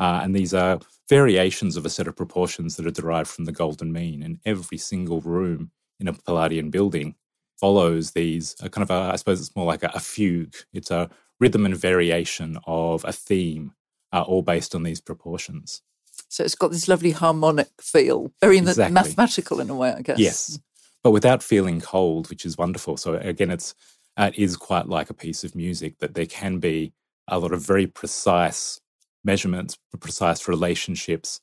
Uh, 0.00 0.20
and 0.22 0.34
these 0.34 0.52
are 0.54 0.80
variations 1.08 1.76
of 1.76 1.86
a 1.86 1.90
set 1.90 2.08
of 2.08 2.16
proportions 2.16 2.76
that 2.76 2.86
are 2.86 2.90
derived 2.90 3.28
from 3.28 3.44
the 3.44 3.52
golden 3.52 3.92
mean. 3.92 4.22
And 4.22 4.40
every 4.44 4.78
single 4.78 5.20
room 5.20 5.70
in 6.00 6.08
a 6.08 6.12
Palladian 6.12 6.70
building 6.70 7.14
follows 7.56 8.10
these 8.10 8.56
a 8.60 8.68
kind 8.68 8.82
of 8.82 8.90
a, 8.90 9.12
I 9.12 9.16
suppose 9.16 9.40
it's 9.40 9.54
more 9.54 9.66
like 9.66 9.84
a, 9.84 9.90
a, 9.94 10.00
fugue. 10.00 10.56
It's 10.72 10.90
a 10.90 11.08
rhythm 11.38 11.64
and 11.64 11.76
variation 11.76 12.58
of 12.66 13.04
a 13.04 13.12
theme, 13.12 13.74
uh, 14.12 14.22
all 14.22 14.42
based 14.42 14.74
on 14.74 14.82
these 14.82 15.00
proportions. 15.00 15.82
So 16.28 16.42
it's 16.42 16.56
got 16.56 16.72
this 16.72 16.88
lovely 16.88 17.12
harmonic 17.12 17.68
feel, 17.80 18.32
very 18.40 18.58
Exactly. 18.58 18.92
mathematical 18.92 19.60
in 19.60 19.70
a 19.70 19.76
way, 19.76 19.92
I 19.92 20.02
guess. 20.02 20.18
Yes, 20.18 20.58
but 21.02 21.10
without 21.10 21.42
feeling 21.42 21.80
cold, 21.80 22.30
which 22.30 22.44
is 22.44 22.56
wonderful. 22.56 22.96
So 22.96 23.14
again, 23.14 23.50
it's 23.50 23.74
it 24.18 24.38
is 24.38 24.56
quite 24.56 24.88
like 24.88 25.10
a 25.10 25.14
piece 25.14 25.44
of 25.44 25.54
music 25.54 25.98
that 25.98 26.14
there 26.14 26.26
can 26.26 26.58
be 26.58 26.92
a 27.28 27.38
lot 27.38 27.52
of 27.52 27.64
very 27.64 27.86
precise 27.86 28.80
measurements, 29.24 29.78
precise 30.00 30.48
relationships, 30.48 31.40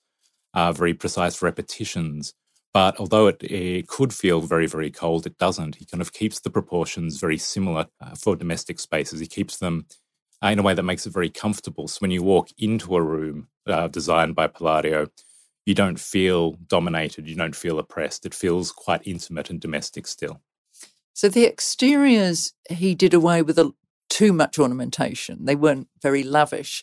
uh, 0.54 0.72
very 0.72 0.94
precise 0.94 1.42
repetitions. 1.42 2.34
But 2.74 3.00
although 3.00 3.28
it, 3.28 3.42
it 3.42 3.88
could 3.88 4.14
feel 4.14 4.42
very, 4.42 4.68
very 4.68 4.92
cold, 4.92 5.26
it 5.26 5.38
doesn't. 5.38 5.76
He 5.76 5.86
kind 5.86 6.02
of 6.02 6.14
keeps 6.14 6.40
the 6.40 6.52
proportions 6.52 7.20
very 7.20 7.38
similar 7.38 7.88
uh, 8.00 8.16
for 8.16 8.36
domestic 8.36 8.80
spaces. 8.80 9.20
He 9.20 9.28
keeps 9.28 9.58
them 9.58 9.86
uh, 10.44 10.50
in 10.50 10.60
a 10.60 10.62
way 10.62 10.76
that 10.76 10.84
makes 10.84 11.08
it 11.08 11.14
very 11.14 11.30
comfortable. 11.30 11.88
So 11.88 12.00
when 12.00 12.12
you 12.12 12.22
walk 12.22 12.50
into 12.60 12.96
a 12.96 13.02
room 13.02 13.48
uh, 13.66 13.88
designed 13.88 14.36
by 14.36 14.48
Palladio, 14.48 15.08
you 15.66 15.74
don't 15.74 16.00
feel 16.00 16.54
dominated, 16.68 17.28
you 17.28 17.36
don't 17.36 17.56
feel 17.56 17.80
oppressed. 17.80 18.26
It 18.26 18.34
feels 18.34 18.72
quite 18.72 19.02
intimate 19.06 19.50
and 19.50 19.60
domestic 19.60 20.06
still. 20.08 20.42
So 21.20 21.28
the 21.28 21.46
exteriors, 21.46 22.54
he 22.70 22.96
did 22.96 23.14
away 23.14 23.42
with 23.42 23.60
a, 23.60 23.74
too 24.08 24.32
much 24.32 24.58
ornamentation. 24.58 25.44
They 25.44 25.54
weren't 25.54 25.90
very 26.02 26.24
lavish. 26.24 26.82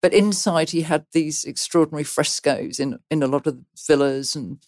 But 0.00 0.14
inside, 0.14 0.70
he 0.70 0.82
had 0.82 1.04
these 1.10 1.42
extraordinary 1.42 2.04
frescoes 2.04 2.78
in, 2.78 3.00
in 3.10 3.24
a 3.24 3.26
lot 3.26 3.48
of 3.48 3.58
villas 3.84 4.36
and 4.36 4.64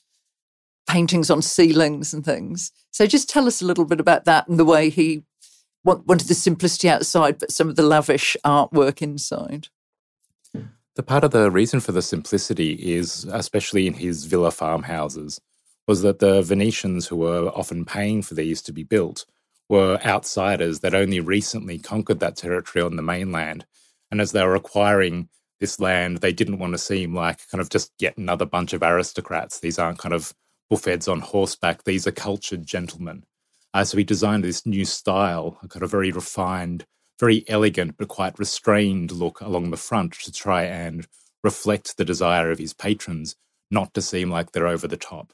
paintings 0.89 1.31
on 1.31 1.43
ceilings 1.43 2.13
and 2.13 2.25
things. 2.25 2.73
So 2.91 3.07
just 3.07 3.31
tell 3.31 3.47
us 3.47 3.63
a 3.63 3.67
little 3.67 3.85
bit 3.85 4.01
about 4.01 4.25
that 4.25 4.49
and 4.49 4.59
the 4.59 4.65
way 4.65 4.91
he 4.91 5.23
wanted 5.85 6.27
the 6.27 6.35
simplicity 6.35 6.89
outside, 6.89 7.39
but 7.39 7.53
some 7.53 7.69
of 7.69 7.77
the 7.77 7.85
lavish 7.85 8.37
artwork 8.45 9.01
inside. 9.01 9.69
The 10.97 11.05
part 11.05 11.23
of 11.23 11.31
the 11.31 11.53
reason 11.53 11.79
for 11.79 11.93
the 11.93 12.03
simplicity 12.03 12.73
is, 12.73 13.27
especially 13.31 13.87
in 13.87 13.95
his 13.95 14.25
villa 14.25 14.51
farmhouses, 14.51 15.41
was 15.87 16.03
that 16.03 16.19
the 16.19 16.43
Venetians 16.43 17.07
who 17.07 17.17
were 17.17 17.49
often 17.49 17.85
paying 17.85 18.23
for 18.23 18.35
these 18.35 18.63
to 18.63 18.73
be 18.73 18.83
built 18.83 19.27
were 19.69 19.99
outsiders 20.05 20.81
that 20.81 20.95
only 20.95 21.21
recently 21.21 21.79
conquered 21.79 22.21
that 22.21 22.37
territory 22.37 22.85
on 22.85 22.97
the 22.97 23.03
mainland. 23.03 23.65
And 24.11 24.21
as 24.21 24.33
they 24.33 24.45
were 24.45 24.55
acquiring 24.55 25.29
this 25.61 25.81
land, 25.81 26.19
they 26.19 26.33
didn't 26.33 26.59
want 26.59 26.73
to 26.73 26.79
seem 26.79 27.15
like 27.15 27.49
kind 27.51 27.61
of 27.61 27.71
just 27.71 27.93
yet 27.99 28.17
another 28.17 28.47
bunch 28.47 28.73
of 28.73 28.83
aristocrats. 28.83 29.61
These 29.61 29.79
aren't 29.79 29.99
kind 29.99 30.15
of 30.15 30.35
buffets 30.71 31.09
on 31.09 31.21
horseback, 31.21 31.85
these 31.85 32.07
are 32.07 32.13
cultured 32.13 32.67
gentlemen. 32.67 33.25
Uh, 33.73 33.85
so 33.85 33.97
he 33.97 34.05
designed 34.05 34.45
this 34.45 34.65
new 34.65 34.85
style, 34.85 35.59
a 35.63 35.69
kind 35.69 35.83
of 35.83 35.91
very 35.91 36.13
refined, 36.13 36.85
very 37.19 37.45
elegant, 37.49 37.97
but 37.99 38.09
quite 38.09 38.39
restrained 38.39 39.11
look 39.11 39.41
along 39.41 39.71
the 39.71 39.77
front 39.77 40.13
to 40.13 40.33
try 40.33 40.65
and 40.65 41.07
reflect 41.43 41.97
the 41.97 42.05
desire 42.05 42.51
of 42.51 42.59
his 42.59 42.73
patrons 42.73 43.37
not 43.71 43.93
to 43.95 44.01
seem 44.01 44.31
like 44.31 44.53
they're 44.53 44.67
over 44.67 44.87
the 44.87 44.97
top. 44.97 45.33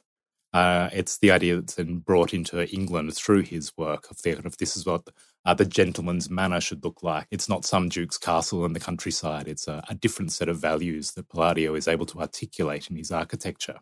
Uh, 0.53 0.89
it's 0.93 1.19
the 1.19 1.31
idea 1.31 1.57
that's 1.57 1.75
then 1.75 1.99
brought 1.99 2.35
into 2.35 2.69
England 2.75 3.15
through 3.15 3.43
his 3.43 3.73
work 3.77 4.11
of 4.11 4.21
the 4.23 4.33
of 4.45 4.57
this 4.59 4.77
is 4.77 4.85
what 4.85 5.09
uh, 5.45 5.55
the 5.55 5.65
gentleman's 5.65 6.29
manor 6.29 6.61
should 6.61 6.85
look 6.85 7.03
like. 7.03 7.27
It's 7.31 7.49
not 7.49 7.65
some 7.65 7.89
duke's 7.89 8.19
castle 8.19 8.65
in 8.65 8.73
the 8.73 8.81
countryside. 8.81 9.49
It's 9.49 9.69
a, 9.69 9.83
a 9.89 9.95
different 9.95 10.33
set 10.33 10.49
of 10.49 10.59
values 10.59 11.13
that 11.13 11.29
Palladio 11.29 11.75
is 11.75 11.89
able 11.89 12.07
to 12.07 12.21
articulate 12.21 12.91
in 12.91 12.97
his 12.97 13.13
architecture. 13.13 13.79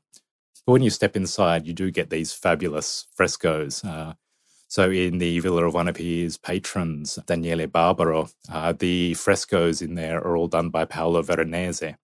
But 0.67 0.73
when 0.73 0.83
you 0.83 0.91
step 0.91 1.17
inside, 1.17 1.67
you 1.67 1.73
do 1.73 1.91
get 1.91 2.11
these 2.11 2.33
fabulous 2.33 3.07
frescoes. 3.15 3.83
Uh, 3.83 4.15
so 4.69 4.91
in 4.91 5.17
the 5.17 5.41
villa 5.41 5.67
of 5.67 5.73
one 5.73 5.89
of 5.89 5.97
his 5.97 6.37
patrons, 6.37 7.19
Daniele 7.27 7.67
Barbaro, 7.67 8.29
uh, 8.53 8.75
the 8.75 9.15
frescoes 9.15 9.81
in 9.81 9.95
there 9.95 10.19
are 10.19 10.37
all 10.37 10.49
done 10.49 10.69
by 10.69 10.85
Paolo 10.85 11.23
Veronese. 11.23 11.95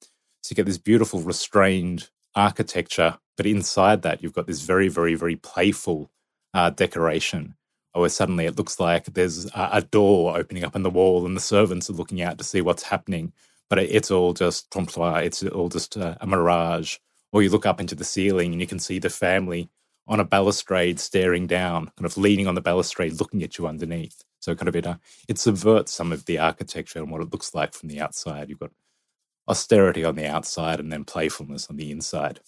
So 0.43 0.51
you 0.51 0.57
get 0.57 0.65
this 0.65 0.79
beautiful 0.79 1.21
restrained 1.21 2.09
architecture, 2.35 3.19
but 3.37 3.47
inside 3.47 4.03
that 4.03 4.23
you've 4.23 4.33
got 4.33 4.47
this 4.47 4.63
very, 4.63 4.89
very, 4.89 5.15
very 5.15 5.37
playful 5.37 6.11
uh, 6.53 6.71
decoration 6.71 7.57
where 7.95 8.09
suddenly 8.09 8.47
it 8.47 8.57
looks 8.57 8.81
like 8.81 9.05
there's 9.07 9.47
a, 9.55 9.83
door 9.83 10.37
opening 10.37 10.65
up 10.65 10.75
in 10.75 10.83
the 10.83 10.91
wall 10.91 11.25
and 11.25 11.37
the 11.37 11.41
servants 11.41 11.89
are 11.89 11.95
looking 11.95 12.21
out 12.21 12.39
to 12.39 12.45
see 12.45 12.61
what's 12.61 12.83
happening. 12.83 13.33
But 13.71 13.79
it's 13.79 14.11
all 14.11 14.35
just 14.35 14.71
trompe 14.71 15.25
it's 15.25 15.43
all 15.45 15.69
just 15.69 15.97
a, 15.97 16.19
a 16.21 16.27
mirage. 16.27 16.99
Or 17.33 17.43
you 17.43 17.51
look 17.51 17.67
up 17.67 17.81
into 17.81 17.95
the 17.95 18.05
ceiling 18.05 18.53
and 18.53 18.61
you 18.61 18.67
can 18.67 18.79
see 18.79 18.99
the 18.99 19.11
family 19.11 19.71
on 20.07 20.21
a 20.21 20.25
balustrade 20.25 21.01
staring 21.01 21.47
down, 21.47 21.91
kind 21.97 22.05
of 22.05 22.17
leaning 22.19 22.47
on 22.47 22.55
the 22.55 22.61
balustrade, 22.61 23.19
looking 23.21 23.43
at 23.43 23.59
you 23.59 23.67
underneath. 23.67 24.23
So 24.41 24.55
kind 24.55 24.69
of 24.69 24.77
it, 24.77 24.87
uh, 24.87 24.97
it 25.29 25.39
subverts 25.39 25.93
some 25.93 26.13
of 26.13 26.27
the 26.27 26.39
architecture 26.39 26.99
and 26.99 27.11
what 27.11 27.23
it 27.23 27.33
looks 27.33 27.55
like 27.55 27.73
from 27.73 27.89
the 27.89 28.01
outside. 28.01 28.51
You've 28.51 28.59
got 28.59 28.73
austerity 29.49 30.05
on 30.05 30.15
the 30.15 30.27
outside 30.27 30.81
and 30.81 30.93
then 30.93 31.05
playfulness 31.05 31.69
on 31.69 31.77
the 31.77 31.91
inside. 31.91 32.41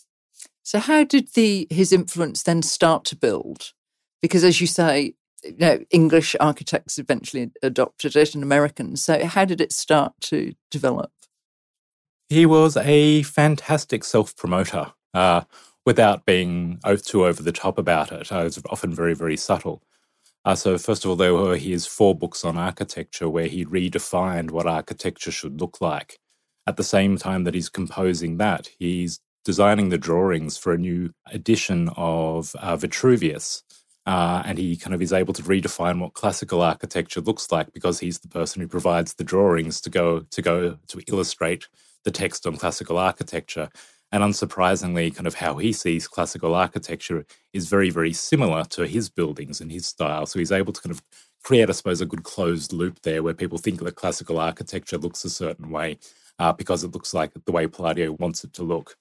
So 0.62 0.78
how 0.78 1.04
did 1.04 1.28
the 1.34 1.66
his 1.70 1.92
influence 1.92 2.42
then 2.42 2.62
start 2.62 3.04
to 3.06 3.16
build? 3.16 3.72
Because 4.20 4.44
as 4.44 4.60
you 4.60 4.66
say, 4.66 5.14
you 5.44 5.56
know, 5.58 5.84
English 5.90 6.34
architects 6.40 6.98
eventually 6.98 7.50
adopted 7.62 8.16
it 8.16 8.34
and 8.34 8.42
Americans. 8.42 9.04
So 9.04 9.24
how 9.24 9.44
did 9.44 9.60
it 9.60 9.72
start 9.72 10.14
to 10.22 10.54
develop? 10.70 11.12
He 12.28 12.46
was 12.46 12.76
a 12.76 13.22
fantastic 13.22 14.02
self-promoter. 14.02 14.92
Uh, 15.14 15.42
without 15.86 16.26
being 16.26 16.78
too 17.04 17.24
over 17.24 17.42
the 17.42 17.52
top 17.52 17.78
about 17.78 18.12
it. 18.12 18.30
Uh, 18.30 18.42
was 18.42 18.60
often 18.68 18.92
very, 18.92 19.14
very 19.14 19.36
subtle. 19.36 19.82
Uh, 20.44 20.54
so, 20.54 20.76
first 20.76 21.04
of 21.04 21.10
all, 21.10 21.16
there 21.16 21.34
were 21.34 21.56
his 21.56 21.86
four 21.86 22.14
books 22.14 22.44
on 22.44 22.58
architecture 22.58 23.28
where 23.28 23.46
he 23.46 23.64
redefined 23.64 24.50
what 24.50 24.66
architecture 24.66 25.30
should 25.30 25.60
look 25.60 25.80
like. 25.80 26.18
At 26.66 26.76
the 26.76 26.84
same 26.84 27.16
time 27.16 27.44
that 27.44 27.54
he's 27.54 27.68
composing 27.68 28.38
that, 28.38 28.70
he's 28.78 29.20
designing 29.44 29.90
the 29.90 29.98
drawings 29.98 30.58
for 30.58 30.72
a 30.72 30.78
new 30.78 31.12
edition 31.32 31.88
of 31.96 32.54
uh, 32.56 32.76
Vitruvius. 32.76 33.62
Uh, 34.04 34.42
and 34.44 34.56
he 34.58 34.76
kind 34.76 34.94
of 34.94 35.02
is 35.02 35.12
able 35.12 35.34
to 35.34 35.42
redefine 35.42 36.00
what 36.00 36.14
classical 36.14 36.62
architecture 36.62 37.20
looks 37.20 37.50
like 37.50 37.72
because 37.72 37.98
he's 37.98 38.20
the 38.20 38.28
person 38.28 38.62
who 38.62 38.68
provides 38.68 39.14
the 39.14 39.24
drawings 39.24 39.80
to 39.80 39.90
go 39.90 40.20
to 40.30 40.42
go 40.42 40.78
to 40.86 41.02
illustrate 41.08 41.66
the 42.04 42.10
text 42.12 42.46
on 42.46 42.56
classical 42.56 42.98
architecture. 42.98 43.68
And 44.12 44.22
unsurprisingly, 44.22 45.14
kind 45.14 45.26
of 45.26 45.34
how 45.34 45.56
he 45.56 45.72
sees 45.72 46.06
classical 46.06 46.54
architecture 46.54 47.26
is 47.52 47.68
very, 47.68 47.90
very 47.90 48.12
similar 48.12 48.64
to 48.66 48.86
his 48.86 49.08
buildings 49.08 49.60
and 49.60 49.72
his 49.72 49.86
style. 49.86 50.26
So 50.26 50.38
he's 50.38 50.52
able 50.52 50.72
to 50.72 50.80
kind 50.80 50.92
of 50.92 51.02
create, 51.46 51.70
I 51.70 51.72
suppose, 51.74 52.00
a 52.00 52.06
good 52.06 52.24
closed 52.24 52.72
loop 52.72 53.02
there 53.02 53.22
where 53.22 53.32
people 53.32 53.56
think 53.56 53.78
that 53.78 53.94
classical 53.94 54.40
architecture 54.40 54.98
looks 54.98 55.24
a 55.24 55.30
certain 55.30 55.70
way 55.70 55.96
uh, 56.40 56.52
because 56.52 56.82
it 56.82 56.92
looks 56.92 57.14
like 57.14 57.30
the 57.44 57.52
way 57.52 57.68
Palladio 57.68 58.10
wants 58.18 58.42
it 58.42 58.52
to 58.54 58.64
look. 58.64 58.96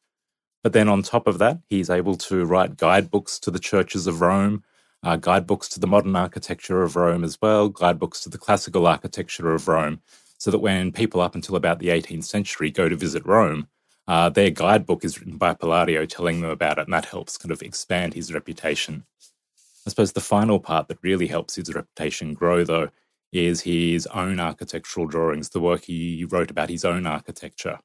But 0.61 0.71
then 0.71 0.87
on 0.87 1.01
top 1.01 1.25
of 1.25 1.39
that, 1.39 1.57
he's 1.69 1.89
able 1.89 2.15
to 2.17 2.45
write 2.45 2.77
guidebooks 2.77 3.39
to 3.39 3.49
the 3.49 3.57
churches 3.57 4.05
of 4.05 4.21
Rome, 4.21 4.63
uh, 5.01 5.15
guidebooks 5.15 5.67
to 5.69 5.79
the 5.79 5.87
modern 5.87 6.15
architecture 6.15 6.83
of 6.83 6.95
Rome 6.95 7.23
as 7.23 7.41
well, 7.41 7.67
guidebooks 7.67 8.21
to 8.21 8.29
the 8.29 8.37
classical 8.37 8.85
architecture 8.85 9.51
of 9.51 9.67
Rome, 9.67 9.99
so 10.37 10.51
that 10.51 10.59
when 10.59 10.91
people 10.91 11.21
up 11.21 11.33
until 11.33 11.55
about 11.55 11.79
the 11.79 11.87
18th 11.87 12.25
century 12.25 12.69
go 12.69 12.87
to 12.87 12.95
visit 12.95 13.25
Rome, 13.25 13.69
uh, 14.07 14.29
their 14.29 14.51
guidebook 14.51 15.03
is 15.03 15.19
written 15.19 15.37
by 15.37 15.55
Palladio 15.55 16.05
telling 16.05 16.41
them 16.41 16.51
about 16.51 16.77
it, 16.77 16.85
and 16.85 16.93
that 16.93 17.05
helps 17.05 17.39
kind 17.39 17.51
of 17.51 17.63
expand 17.63 18.13
his 18.13 18.31
reputation. 18.31 19.03
I 19.85 19.89
suppose 19.89 20.13
the 20.13 20.21
final 20.21 20.59
part 20.59 20.87
that 20.87 20.97
really 21.03 21.27
helps 21.27 21.55
his 21.55 21.73
reputation 21.73 22.33
grow, 22.33 22.63
though, 22.63 22.89
is 23.31 23.61
his 23.61 24.07
own 24.07 24.39
architectural 24.39 25.05
drawings, 25.05 25.49
the 25.49 25.59
work 25.59 25.83
he 25.83 26.25
wrote 26.25 26.49
about 26.49 26.69
his 26.69 26.85
own 26.85 27.05
architecture. 27.05 27.79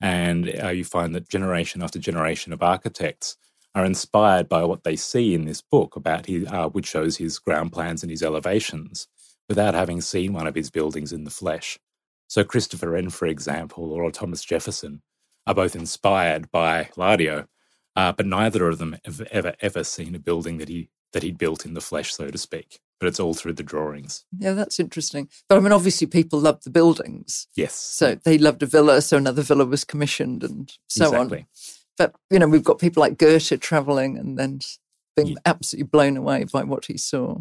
And 0.00 0.52
uh, 0.62 0.68
you 0.68 0.84
find 0.84 1.14
that 1.14 1.28
generation 1.28 1.82
after 1.82 1.98
generation 1.98 2.52
of 2.52 2.62
architects 2.62 3.36
are 3.74 3.84
inspired 3.84 4.48
by 4.48 4.64
what 4.64 4.84
they 4.84 4.96
see 4.96 5.34
in 5.34 5.44
this 5.44 5.62
book 5.62 5.96
about 5.96 6.26
his, 6.26 6.46
uh, 6.48 6.68
which 6.68 6.86
shows 6.86 7.16
his 7.16 7.38
ground 7.38 7.72
plans 7.72 8.02
and 8.02 8.10
his 8.10 8.22
elevations, 8.22 9.08
without 9.48 9.74
having 9.74 10.00
seen 10.00 10.32
one 10.32 10.46
of 10.46 10.54
his 10.54 10.70
buildings 10.70 11.12
in 11.12 11.24
the 11.24 11.30
flesh. 11.30 11.78
So 12.28 12.44
Christopher 12.44 12.90
Wren, 12.90 13.10
for 13.10 13.26
example, 13.26 13.92
or 13.92 14.10
Thomas 14.10 14.44
Jefferson, 14.44 15.02
are 15.46 15.54
both 15.54 15.76
inspired 15.76 16.50
by 16.50 16.84
Palladio, 16.94 17.46
uh, 17.96 18.12
but 18.12 18.26
neither 18.26 18.68
of 18.68 18.78
them 18.78 18.96
have 19.04 19.20
ever 19.30 19.54
ever 19.60 19.84
seen 19.84 20.14
a 20.14 20.18
building 20.18 20.58
that 20.58 20.68
he 20.68 20.88
that 21.12 21.22
he'd 21.22 21.38
built 21.38 21.64
in 21.64 21.74
the 21.74 21.80
flesh, 21.80 22.12
so 22.14 22.28
to 22.30 22.38
speak. 22.38 22.80
But 23.00 23.08
it's 23.08 23.18
all 23.20 23.34
through 23.34 23.54
the 23.54 23.62
drawings. 23.64 24.24
Yeah, 24.38 24.52
that's 24.52 24.78
interesting. 24.78 25.28
But 25.48 25.58
I 25.58 25.60
mean, 25.60 25.72
obviously, 25.72 26.06
people 26.06 26.38
loved 26.38 26.64
the 26.64 26.70
buildings. 26.70 27.48
Yes. 27.56 27.74
So 27.74 28.14
they 28.14 28.38
loved 28.38 28.62
a 28.62 28.66
villa, 28.66 29.02
so 29.02 29.16
another 29.16 29.42
villa 29.42 29.64
was 29.64 29.84
commissioned, 29.84 30.44
and 30.44 30.72
so 30.88 31.06
exactly. 31.06 31.38
on. 31.40 31.46
But 31.98 32.14
you 32.30 32.38
know, 32.38 32.48
we've 32.48 32.64
got 32.64 32.78
people 32.78 33.00
like 33.00 33.18
Goethe 33.18 33.60
traveling 33.60 34.16
and 34.16 34.38
then 34.38 34.60
being 35.16 35.28
Yeah. 35.28 35.34
absolutely 35.44 35.88
blown 35.88 36.16
away 36.16 36.44
by 36.44 36.62
what 36.64 36.86
he 36.86 36.96
saw. 36.96 37.38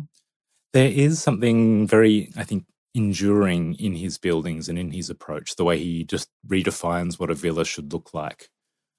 There 0.73 0.89
is 0.89 1.21
something 1.21 1.87
very, 1.87 2.31
I 2.35 2.43
think, 2.43 2.65
enduring 2.95 3.75
in 3.75 3.93
his 3.93 4.17
buildings 4.17 4.67
and 4.67 4.77
in 4.79 4.91
his 4.91 5.09
approach, 5.09 5.55
the 5.55 5.63
way 5.63 5.77
he 5.79 6.03
just 6.03 6.29
redefines 6.47 7.19
what 7.19 7.29
a 7.29 7.35
villa 7.35 7.65
should 7.65 7.93
look 7.93 8.13
like. 8.13 8.49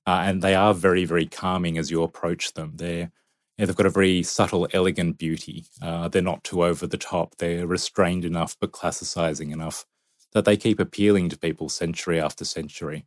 Uh, 0.06 0.22
and 0.24 0.42
they 0.42 0.54
are 0.54 0.74
very, 0.74 1.04
very 1.04 1.26
calming 1.26 1.76
as 1.78 1.90
you 1.90 2.02
approach 2.02 2.54
them. 2.54 2.72
They're 2.76 3.10
yeah, 3.58 3.66
they've 3.66 3.76
got 3.76 3.86
a 3.86 3.90
very 3.90 4.22
subtle, 4.22 4.66
elegant 4.72 5.18
beauty. 5.18 5.66
Uh, 5.80 6.08
they're 6.08 6.22
not 6.22 6.42
too 6.42 6.64
over 6.64 6.86
the 6.86 6.96
top. 6.96 7.36
They're 7.36 7.66
restrained 7.66 8.24
enough, 8.24 8.56
but 8.60 8.72
classicizing 8.72 9.52
enough 9.52 9.84
that 10.32 10.44
they 10.44 10.56
keep 10.56 10.80
appealing 10.80 11.28
to 11.28 11.38
people 11.38 11.68
century 11.68 12.20
after 12.20 12.44
century. 12.44 13.06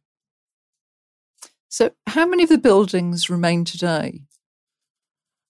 So, 1.68 1.92
how 2.08 2.26
many 2.26 2.44
of 2.44 2.50
the 2.50 2.58
buildings 2.60 3.30
remain 3.30 3.66
today? 3.66 4.22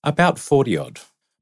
About 0.03 0.39
40 0.39 0.77
odd. 0.77 0.99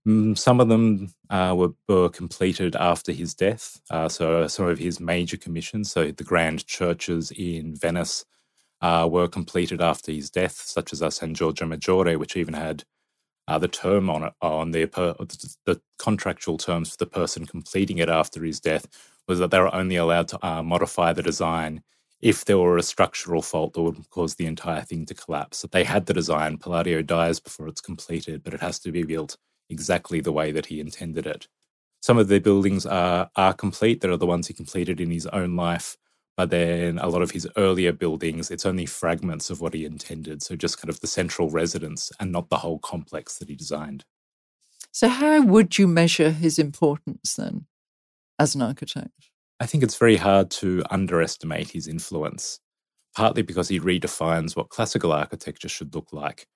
Mm, 0.07 0.37
some 0.37 0.59
of 0.59 0.67
them 0.67 1.13
uh, 1.29 1.53
were, 1.55 1.73
were, 1.87 2.09
completed 2.09 2.75
after 2.75 3.11
his 3.11 3.33
death. 3.33 3.79
Uh, 3.89 4.09
so, 4.09 4.47
some 4.47 4.67
of 4.67 4.79
his 4.79 4.99
major 4.99 5.37
commissions, 5.37 5.91
so 5.91 6.11
the 6.11 6.23
grand 6.23 6.65
churches 6.65 7.31
in 7.31 7.75
Venice, 7.75 8.25
uh, 8.81 9.07
were 9.09 9.29
completed 9.29 9.79
after 9.79 10.11
his 10.11 10.29
death, 10.29 10.55
such 10.65 10.91
as 10.91 11.15
San 11.15 11.33
Giorgio 11.33 11.67
Maggiore, 11.67 12.17
which 12.17 12.35
even 12.35 12.55
had 12.55 12.83
uh, 13.47 13.57
the 13.57 13.67
term 13.67 14.09
on 14.09 14.23
it, 14.23 14.33
on 14.41 14.71
the, 14.71 14.85
the 15.65 15.81
contractual 15.99 16.57
terms 16.57 16.91
for 16.91 16.97
the 16.97 17.05
person 17.05 17.45
completing 17.45 17.97
it 17.97 18.09
after 18.09 18.43
his 18.43 18.59
death 18.59 18.87
was 19.27 19.39
that 19.39 19.51
they 19.51 19.59
were 19.59 19.73
only 19.73 19.95
allowed 19.95 20.27
to 20.29 20.45
uh, 20.45 20.61
modify 20.61 21.13
the 21.13 21.23
design 21.23 21.81
if 22.21 22.45
there 22.45 22.57
were 22.57 22.77
a 22.77 22.83
structural 22.83 23.41
fault 23.41 23.73
that 23.73 23.81
would 23.81 24.09
cause 24.09 24.35
the 24.35 24.45
entire 24.45 24.81
thing 24.81 25.05
to 25.05 25.13
collapse. 25.13 25.65
They 25.71 25.83
had 25.83 26.05
the 26.05 26.13
design, 26.13 26.57
Palladio 26.57 27.01
dies 27.01 27.39
before 27.39 27.67
it's 27.67 27.81
completed, 27.81 28.43
but 28.43 28.53
it 28.53 28.61
has 28.61 28.79
to 28.79 28.91
be 28.91 29.03
built 29.03 29.37
exactly 29.69 30.21
the 30.21 30.31
way 30.31 30.51
that 30.53 30.67
he 30.67 30.79
intended 30.79 31.27
it. 31.27 31.47
Some 32.01 32.17
of 32.17 32.29
the 32.29 32.39
buildings 32.39 32.85
are, 32.85 33.29
are 33.35 33.53
complete, 33.53 34.01
that 34.01 34.11
are 34.11 34.17
the 34.17 34.25
ones 34.25 34.47
he 34.47 34.53
completed 34.53 35.01
in 35.01 35.11
his 35.11 35.27
own 35.27 35.55
life, 35.57 35.97
but 36.35 36.49
then 36.49 36.97
a 36.97 37.07
lot 37.07 37.21
of 37.21 37.31
his 37.31 37.47
earlier 37.57 37.91
buildings, 37.91 38.49
it's 38.49 38.65
only 38.65 38.85
fragments 38.85 39.49
of 39.49 39.61
what 39.61 39.73
he 39.73 39.85
intended. 39.85 40.41
So 40.41 40.55
just 40.55 40.79
kind 40.79 40.89
of 40.89 40.99
the 40.99 41.07
central 41.07 41.49
residence 41.49 42.11
and 42.19 42.31
not 42.31 42.49
the 42.49 42.57
whole 42.57 42.79
complex 42.79 43.37
that 43.37 43.49
he 43.49 43.55
designed. 43.55 44.03
So, 44.91 45.07
how 45.07 45.41
would 45.41 45.77
you 45.77 45.87
measure 45.87 46.29
his 46.29 46.59
importance 46.59 47.35
then 47.35 47.65
as 48.37 48.53
an 48.53 48.61
architect? 48.61 49.29
I 49.59 49.65
think 49.65 49.83
it's 49.83 49.97
very 49.97 50.17
hard 50.17 50.51
to 50.51 50.83
underestimate 50.89 51.71
his 51.71 51.87
influence, 51.87 52.59
partly 53.15 53.41
because 53.41 53.69
he 53.69 53.79
redefines 53.79 54.55
what 54.55 54.69
classical 54.69 55.11
architecture 55.11 55.69
should 55.69 55.95
look 55.95 56.13
like, 56.13 56.47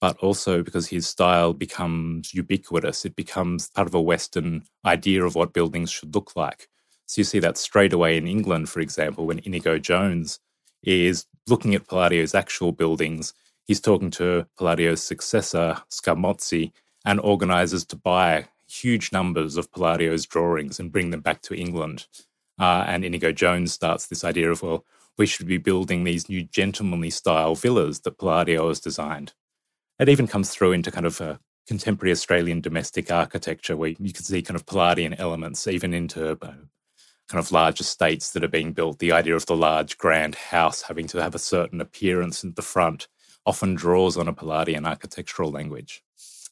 but 0.00 0.16
also 0.18 0.62
because 0.62 0.88
his 0.88 1.06
style 1.06 1.52
becomes 1.52 2.32
ubiquitous. 2.32 3.04
It 3.04 3.16
becomes 3.16 3.68
part 3.70 3.88
of 3.88 3.94
a 3.94 4.00
Western 4.00 4.64
idea 4.86 5.24
of 5.24 5.34
what 5.34 5.52
buildings 5.52 5.90
should 5.90 6.14
look 6.14 6.36
like. 6.36 6.68
So 7.12 7.20
you 7.20 7.24
see 7.24 7.40
that 7.40 7.58
straight 7.58 7.92
away 7.92 8.16
in 8.16 8.26
England, 8.26 8.70
for 8.70 8.80
example, 8.80 9.26
when 9.26 9.40
Inigo 9.40 9.78
Jones 9.78 10.40
is 10.82 11.26
looking 11.46 11.74
at 11.74 11.86
Palladio's 11.86 12.34
actual 12.34 12.72
buildings, 12.72 13.34
he's 13.66 13.82
talking 13.82 14.10
to 14.12 14.46
Palladio's 14.58 15.02
successor, 15.02 15.76
Scamozzi, 15.90 16.72
and 17.04 17.20
organizes 17.20 17.84
to 17.84 17.96
buy 17.96 18.46
huge 18.66 19.12
numbers 19.12 19.58
of 19.58 19.70
Palladio's 19.70 20.24
drawings 20.24 20.80
and 20.80 20.90
bring 20.90 21.10
them 21.10 21.20
back 21.20 21.42
to 21.42 21.54
England. 21.54 22.06
Uh, 22.58 22.84
and 22.86 23.04
Inigo 23.04 23.30
Jones 23.30 23.74
starts 23.74 24.06
this 24.06 24.24
idea 24.24 24.50
of, 24.50 24.62
well, 24.62 24.86
we 25.18 25.26
should 25.26 25.46
be 25.46 25.58
building 25.58 26.04
these 26.04 26.30
new 26.30 26.42
gentlemanly 26.44 27.10
style 27.10 27.54
villas 27.54 28.00
that 28.00 28.16
Palladio 28.16 28.68
has 28.68 28.80
designed. 28.80 29.34
It 29.98 30.08
even 30.08 30.26
comes 30.26 30.48
through 30.48 30.72
into 30.72 30.90
kind 30.90 31.04
of 31.04 31.20
a 31.20 31.40
contemporary 31.66 32.12
Australian 32.12 32.62
domestic 32.62 33.12
architecture 33.12 33.76
where 33.76 33.90
you 33.90 34.14
can 34.14 34.24
see 34.24 34.40
kind 34.40 34.56
of 34.56 34.64
Palladian 34.64 35.12
elements 35.12 35.66
even 35.66 35.92
into 35.92 36.38
uh, 36.40 36.54
kind 37.32 37.42
of 37.42 37.50
large 37.50 37.80
estates 37.80 38.32
that 38.32 38.44
are 38.44 38.48
being 38.48 38.72
built. 38.72 38.98
The 38.98 39.12
idea 39.12 39.34
of 39.34 39.46
the 39.46 39.56
large 39.56 39.96
grand 39.96 40.34
house 40.34 40.82
having 40.82 41.06
to 41.08 41.22
have 41.22 41.34
a 41.34 41.38
certain 41.38 41.80
appearance 41.80 42.44
at 42.44 42.56
the 42.56 42.62
front 42.62 43.08
often 43.46 43.74
draws 43.74 44.18
on 44.18 44.28
a 44.28 44.34
Palladian 44.34 44.84
architectural 44.84 45.50
language. 45.50 46.04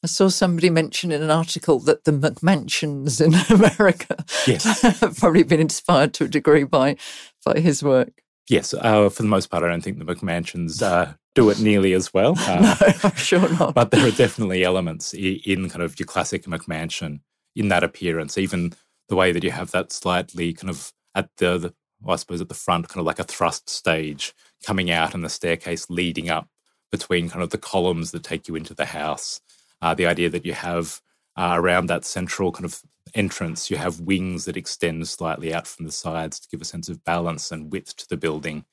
I 0.02 0.06
saw 0.06 0.28
somebody 0.30 0.70
mention 0.70 1.12
in 1.12 1.22
an 1.22 1.30
article 1.30 1.80
that 1.80 2.04
the 2.04 2.12
McMansions 2.12 3.20
in 3.20 3.34
America 3.54 4.24
yes. 4.46 4.80
have 4.80 5.18
probably 5.18 5.42
been 5.42 5.60
inspired 5.60 6.14
to 6.14 6.24
a 6.24 6.28
degree 6.28 6.64
by 6.64 6.96
by 7.44 7.60
his 7.60 7.82
work. 7.82 8.22
Yes, 8.48 8.72
uh, 8.72 9.10
for 9.10 9.22
the 9.22 9.28
most 9.28 9.50
part, 9.50 9.62
I 9.62 9.68
don't 9.68 9.82
think 9.82 9.98
the 9.98 10.06
McMansions 10.06 10.82
uh, 10.82 11.12
do 11.34 11.50
it 11.50 11.60
nearly 11.60 11.92
as 11.92 12.14
well. 12.14 12.34
Uh, 12.48 12.74
no, 12.80 12.92
I'm 13.04 13.16
sure 13.16 13.46
not. 13.50 13.74
But 13.74 13.90
there 13.90 14.06
are 14.06 14.10
definitely 14.10 14.64
elements 14.64 15.12
in 15.12 15.68
kind 15.68 15.82
of 15.82 16.00
your 16.00 16.06
classic 16.06 16.44
McMansion 16.44 17.20
in 17.54 17.68
that 17.68 17.84
appearance, 17.84 18.38
even 18.38 18.72
the 19.10 19.16
way 19.16 19.32
that 19.32 19.44
you 19.44 19.50
have 19.50 19.70
that 19.72 19.92
slightly 19.92 20.54
kind 20.54 20.70
of 20.70 20.92
at 21.14 21.28
the, 21.36 21.58
the 21.58 21.74
well, 22.00 22.14
I 22.14 22.16
suppose 22.16 22.40
at 22.40 22.48
the 22.48 22.54
front, 22.54 22.88
kind 22.88 23.00
of 23.00 23.06
like 23.06 23.18
a 23.18 23.24
thrust 23.24 23.68
stage 23.68 24.32
coming 24.64 24.90
out 24.90 25.12
and 25.12 25.22
the 25.22 25.28
staircase 25.28 25.90
leading 25.90 26.30
up 26.30 26.48
between 26.90 27.28
kind 27.28 27.42
of 27.42 27.50
the 27.50 27.58
columns 27.58 28.10
that 28.12 28.22
take 28.22 28.48
you 28.48 28.56
into 28.56 28.72
the 28.72 28.86
house 28.86 29.42
uh, 29.82 29.94
the 29.94 30.06
idea 30.06 30.28
that 30.28 30.44
you 30.44 30.52
have 30.52 31.00
uh, 31.36 31.54
around 31.56 31.86
that 31.86 32.04
central 32.04 32.52
kind 32.52 32.64
of 32.64 32.80
entrance, 33.14 33.70
you 33.70 33.76
have 33.76 34.00
wings 34.00 34.44
that 34.44 34.56
extend 34.56 35.06
slightly 35.08 35.54
out 35.54 35.66
from 35.66 35.86
the 35.86 35.92
sides 35.92 36.38
to 36.38 36.48
give 36.48 36.60
a 36.60 36.66
sense 36.66 36.88
of 36.88 37.04
balance 37.04 37.50
and 37.50 37.72
width 37.72 37.96
to 37.96 38.08
the 38.08 38.16
building, 38.16 38.64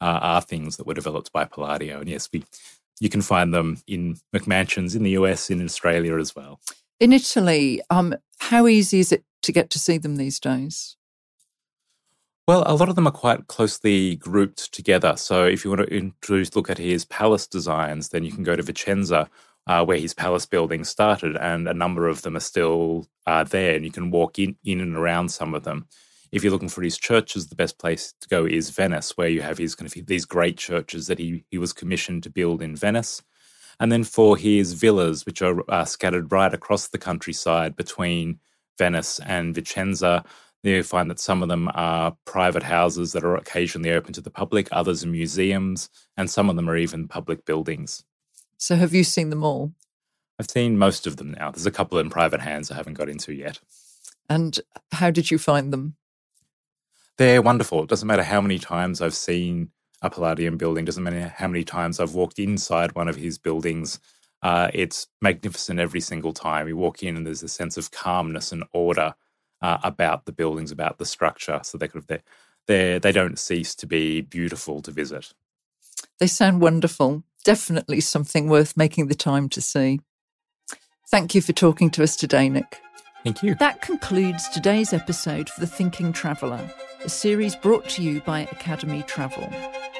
uh, 0.00 0.18
are 0.22 0.40
things 0.40 0.76
that 0.76 0.86
were 0.86 0.94
developed 0.94 1.32
by 1.32 1.44
Palladio. 1.44 2.00
And 2.00 2.08
yes, 2.08 2.28
we 2.32 2.44
you 2.98 3.10
can 3.10 3.20
find 3.20 3.52
them 3.52 3.78
in 3.86 4.16
McMansions 4.34 4.96
in 4.96 5.02
the 5.02 5.10
US, 5.10 5.50
in 5.50 5.62
Australia 5.62 6.16
as 6.16 6.34
well. 6.34 6.60
In 6.98 7.12
Italy, 7.12 7.82
um, 7.90 8.14
how 8.38 8.66
easy 8.66 9.00
is 9.00 9.12
it 9.12 9.22
to 9.46 9.52
get 9.52 9.70
to 9.70 9.78
see 9.78 9.98
them 9.98 10.16
these 10.16 10.38
days? 10.38 10.96
Well, 12.46 12.62
a 12.66 12.76
lot 12.76 12.88
of 12.88 12.94
them 12.94 13.08
are 13.08 13.12
quite 13.12 13.48
closely 13.48 14.16
grouped 14.16 14.72
together. 14.72 15.16
So 15.16 15.46
if 15.46 15.64
you 15.64 15.70
want 15.70 15.88
to 15.88 15.94
introduce, 15.94 16.54
look 16.54 16.70
at 16.70 16.78
his 16.78 17.04
palace 17.04 17.46
designs, 17.46 18.10
then 18.10 18.22
you 18.22 18.30
can 18.30 18.44
go 18.44 18.54
to 18.54 18.62
Vicenza, 18.62 19.28
uh, 19.66 19.84
where 19.84 19.98
his 19.98 20.14
palace 20.14 20.46
building 20.46 20.84
started, 20.84 21.36
and 21.36 21.66
a 21.66 21.74
number 21.74 22.06
of 22.06 22.22
them 22.22 22.36
are 22.36 22.40
still 22.40 23.08
uh, 23.26 23.42
there, 23.42 23.74
and 23.74 23.84
you 23.84 23.90
can 23.90 24.12
walk 24.12 24.38
in, 24.38 24.54
in 24.64 24.80
and 24.80 24.96
around 24.96 25.30
some 25.30 25.54
of 25.54 25.64
them. 25.64 25.88
If 26.30 26.42
you're 26.42 26.52
looking 26.52 26.68
for 26.68 26.82
his 26.82 26.98
churches, 26.98 27.48
the 27.48 27.56
best 27.56 27.78
place 27.78 28.14
to 28.20 28.28
go 28.28 28.46
is 28.46 28.70
Venice, 28.70 29.16
where 29.16 29.28
you 29.28 29.42
have 29.42 29.58
his 29.58 29.74
kind 29.74 29.86
of 29.90 30.06
these 30.06 30.24
great 30.24 30.56
churches 30.56 31.08
that 31.08 31.18
he 31.18 31.44
he 31.50 31.58
was 31.58 31.72
commissioned 31.72 32.22
to 32.24 32.30
build 32.30 32.62
in 32.62 32.76
Venice, 32.76 33.22
and 33.80 33.90
then 33.90 34.04
for 34.04 34.36
his 34.36 34.72
villas, 34.72 35.26
which 35.26 35.42
are 35.42 35.62
uh, 35.68 35.84
scattered 35.84 36.30
right 36.30 36.54
across 36.54 36.88
the 36.88 36.98
countryside 36.98 37.74
between 37.74 38.38
Venice 38.78 39.20
and 39.20 39.54
Vicenza. 39.54 40.24
You 40.62 40.82
find 40.82 41.08
that 41.10 41.20
some 41.20 41.42
of 41.42 41.48
them 41.48 41.70
are 41.74 42.16
private 42.24 42.64
houses 42.64 43.12
that 43.12 43.22
are 43.22 43.36
occasionally 43.36 43.92
open 43.92 44.12
to 44.14 44.20
the 44.20 44.30
public, 44.30 44.68
others 44.72 45.04
are 45.04 45.08
museums, 45.08 45.88
and 46.16 46.28
some 46.28 46.50
of 46.50 46.56
them 46.56 46.68
are 46.68 46.76
even 46.76 47.06
public 47.06 47.44
buildings. 47.44 48.04
So 48.58 48.74
have 48.74 48.92
you 48.92 49.04
seen 49.04 49.30
them 49.30 49.44
all? 49.44 49.72
I've 50.40 50.50
seen 50.50 50.76
most 50.76 51.06
of 51.06 51.18
them 51.18 51.30
now. 51.32 51.50
There's 51.52 51.66
a 51.66 51.70
couple 51.70 51.98
in 51.98 52.10
private 52.10 52.40
hands 52.40 52.70
I 52.70 52.74
haven't 52.74 52.94
got 52.94 53.08
into 53.08 53.32
yet. 53.32 53.60
And 54.28 54.58
how 54.92 55.10
did 55.10 55.30
you 55.30 55.38
find 55.38 55.72
them? 55.72 55.94
They're 57.16 57.42
wonderful. 57.42 57.84
It 57.84 57.88
doesn't 57.88 58.08
matter 58.08 58.24
how 58.24 58.40
many 58.40 58.58
times 58.58 59.00
I've 59.00 59.14
seen 59.14 59.70
a 60.02 60.10
Palladian 60.10 60.58
building, 60.58 60.84
doesn't 60.84 61.02
matter 61.02 61.32
how 61.36 61.48
many 61.48 61.64
times 61.64 62.00
I've 62.00 62.14
walked 62.14 62.38
inside 62.38 62.94
one 62.94 63.08
of 63.08 63.16
his 63.16 63.38
buildings. 63.38 63.98
Uh, 64.46 64.70
it's 64.72 65.08
magnificent 65.20 65.80
every 65.80 66.00
single 66.00 66.32
time. 66.32 66.68
You 66.68 66.76
walk 66.76 67.02
in 67.02 67.16
and 67.16 67.26
there's 67.26 67.42
a 67.42 67.48
sense 67.48 67.76
of 67.76 67.90
calmness 67.90 68.52
and 68.52 68.64
order 68.72 69.14
uh, 69.60 69.78
about 69.82 70.24
the 70.26 70.32
buildings, 70.32 70.70
about 70.70 70.98
the 70.98 71.04
structure. 71.04 71.60
So 71.62 71.78
they 71.78 71.88
could 71.88 72.04
have, 72.08 72.22
they 72.66 72.98
they 72.98 73.12
don't 73.12 73.38
cease 73.38 73.74
to 73.76 73.86
be 73.86 74.20
beautiful 74.20 74.82
to 74.82 74.90
visit. 74.90 75.32
They 76.20 76.28
sound 76.28 76.60
wonderful 76.60 77.24
definitely 77.46 78.00
something 78.00 78.48
worth 78.48 78.76
making 78.76 79.06
the 79.06 79.14
time 79.14 79.48
to 79.48 79.60
see. 79.60 80.00
Thank 81.08 81.34
you 81.34 81.40
for 81.40 81.52
talking 81.52 81.90
to 81.90 82.02
us 82.02 82.16
today, 82.16 82.48
Nick. 82.48 82.80
Thank 83.22 83.42
you. 83.42 83.54
That 83.54 83.82
concludes 83.82 84.48
today's 84.48 84.92
episode 84.92 85.48
for 85.48 85.60
The 85.60 85.66
Thinking 85.68 86.12
Traveller, 86.12 86.68
a 87.04 87.08
series 87.08 87.54
brought 87.54 87.88
to 87.90 88.02
you 88.02 88.20
by 88.22 88.40
Academy 88.40 89.04
Travel. 89.04 89.48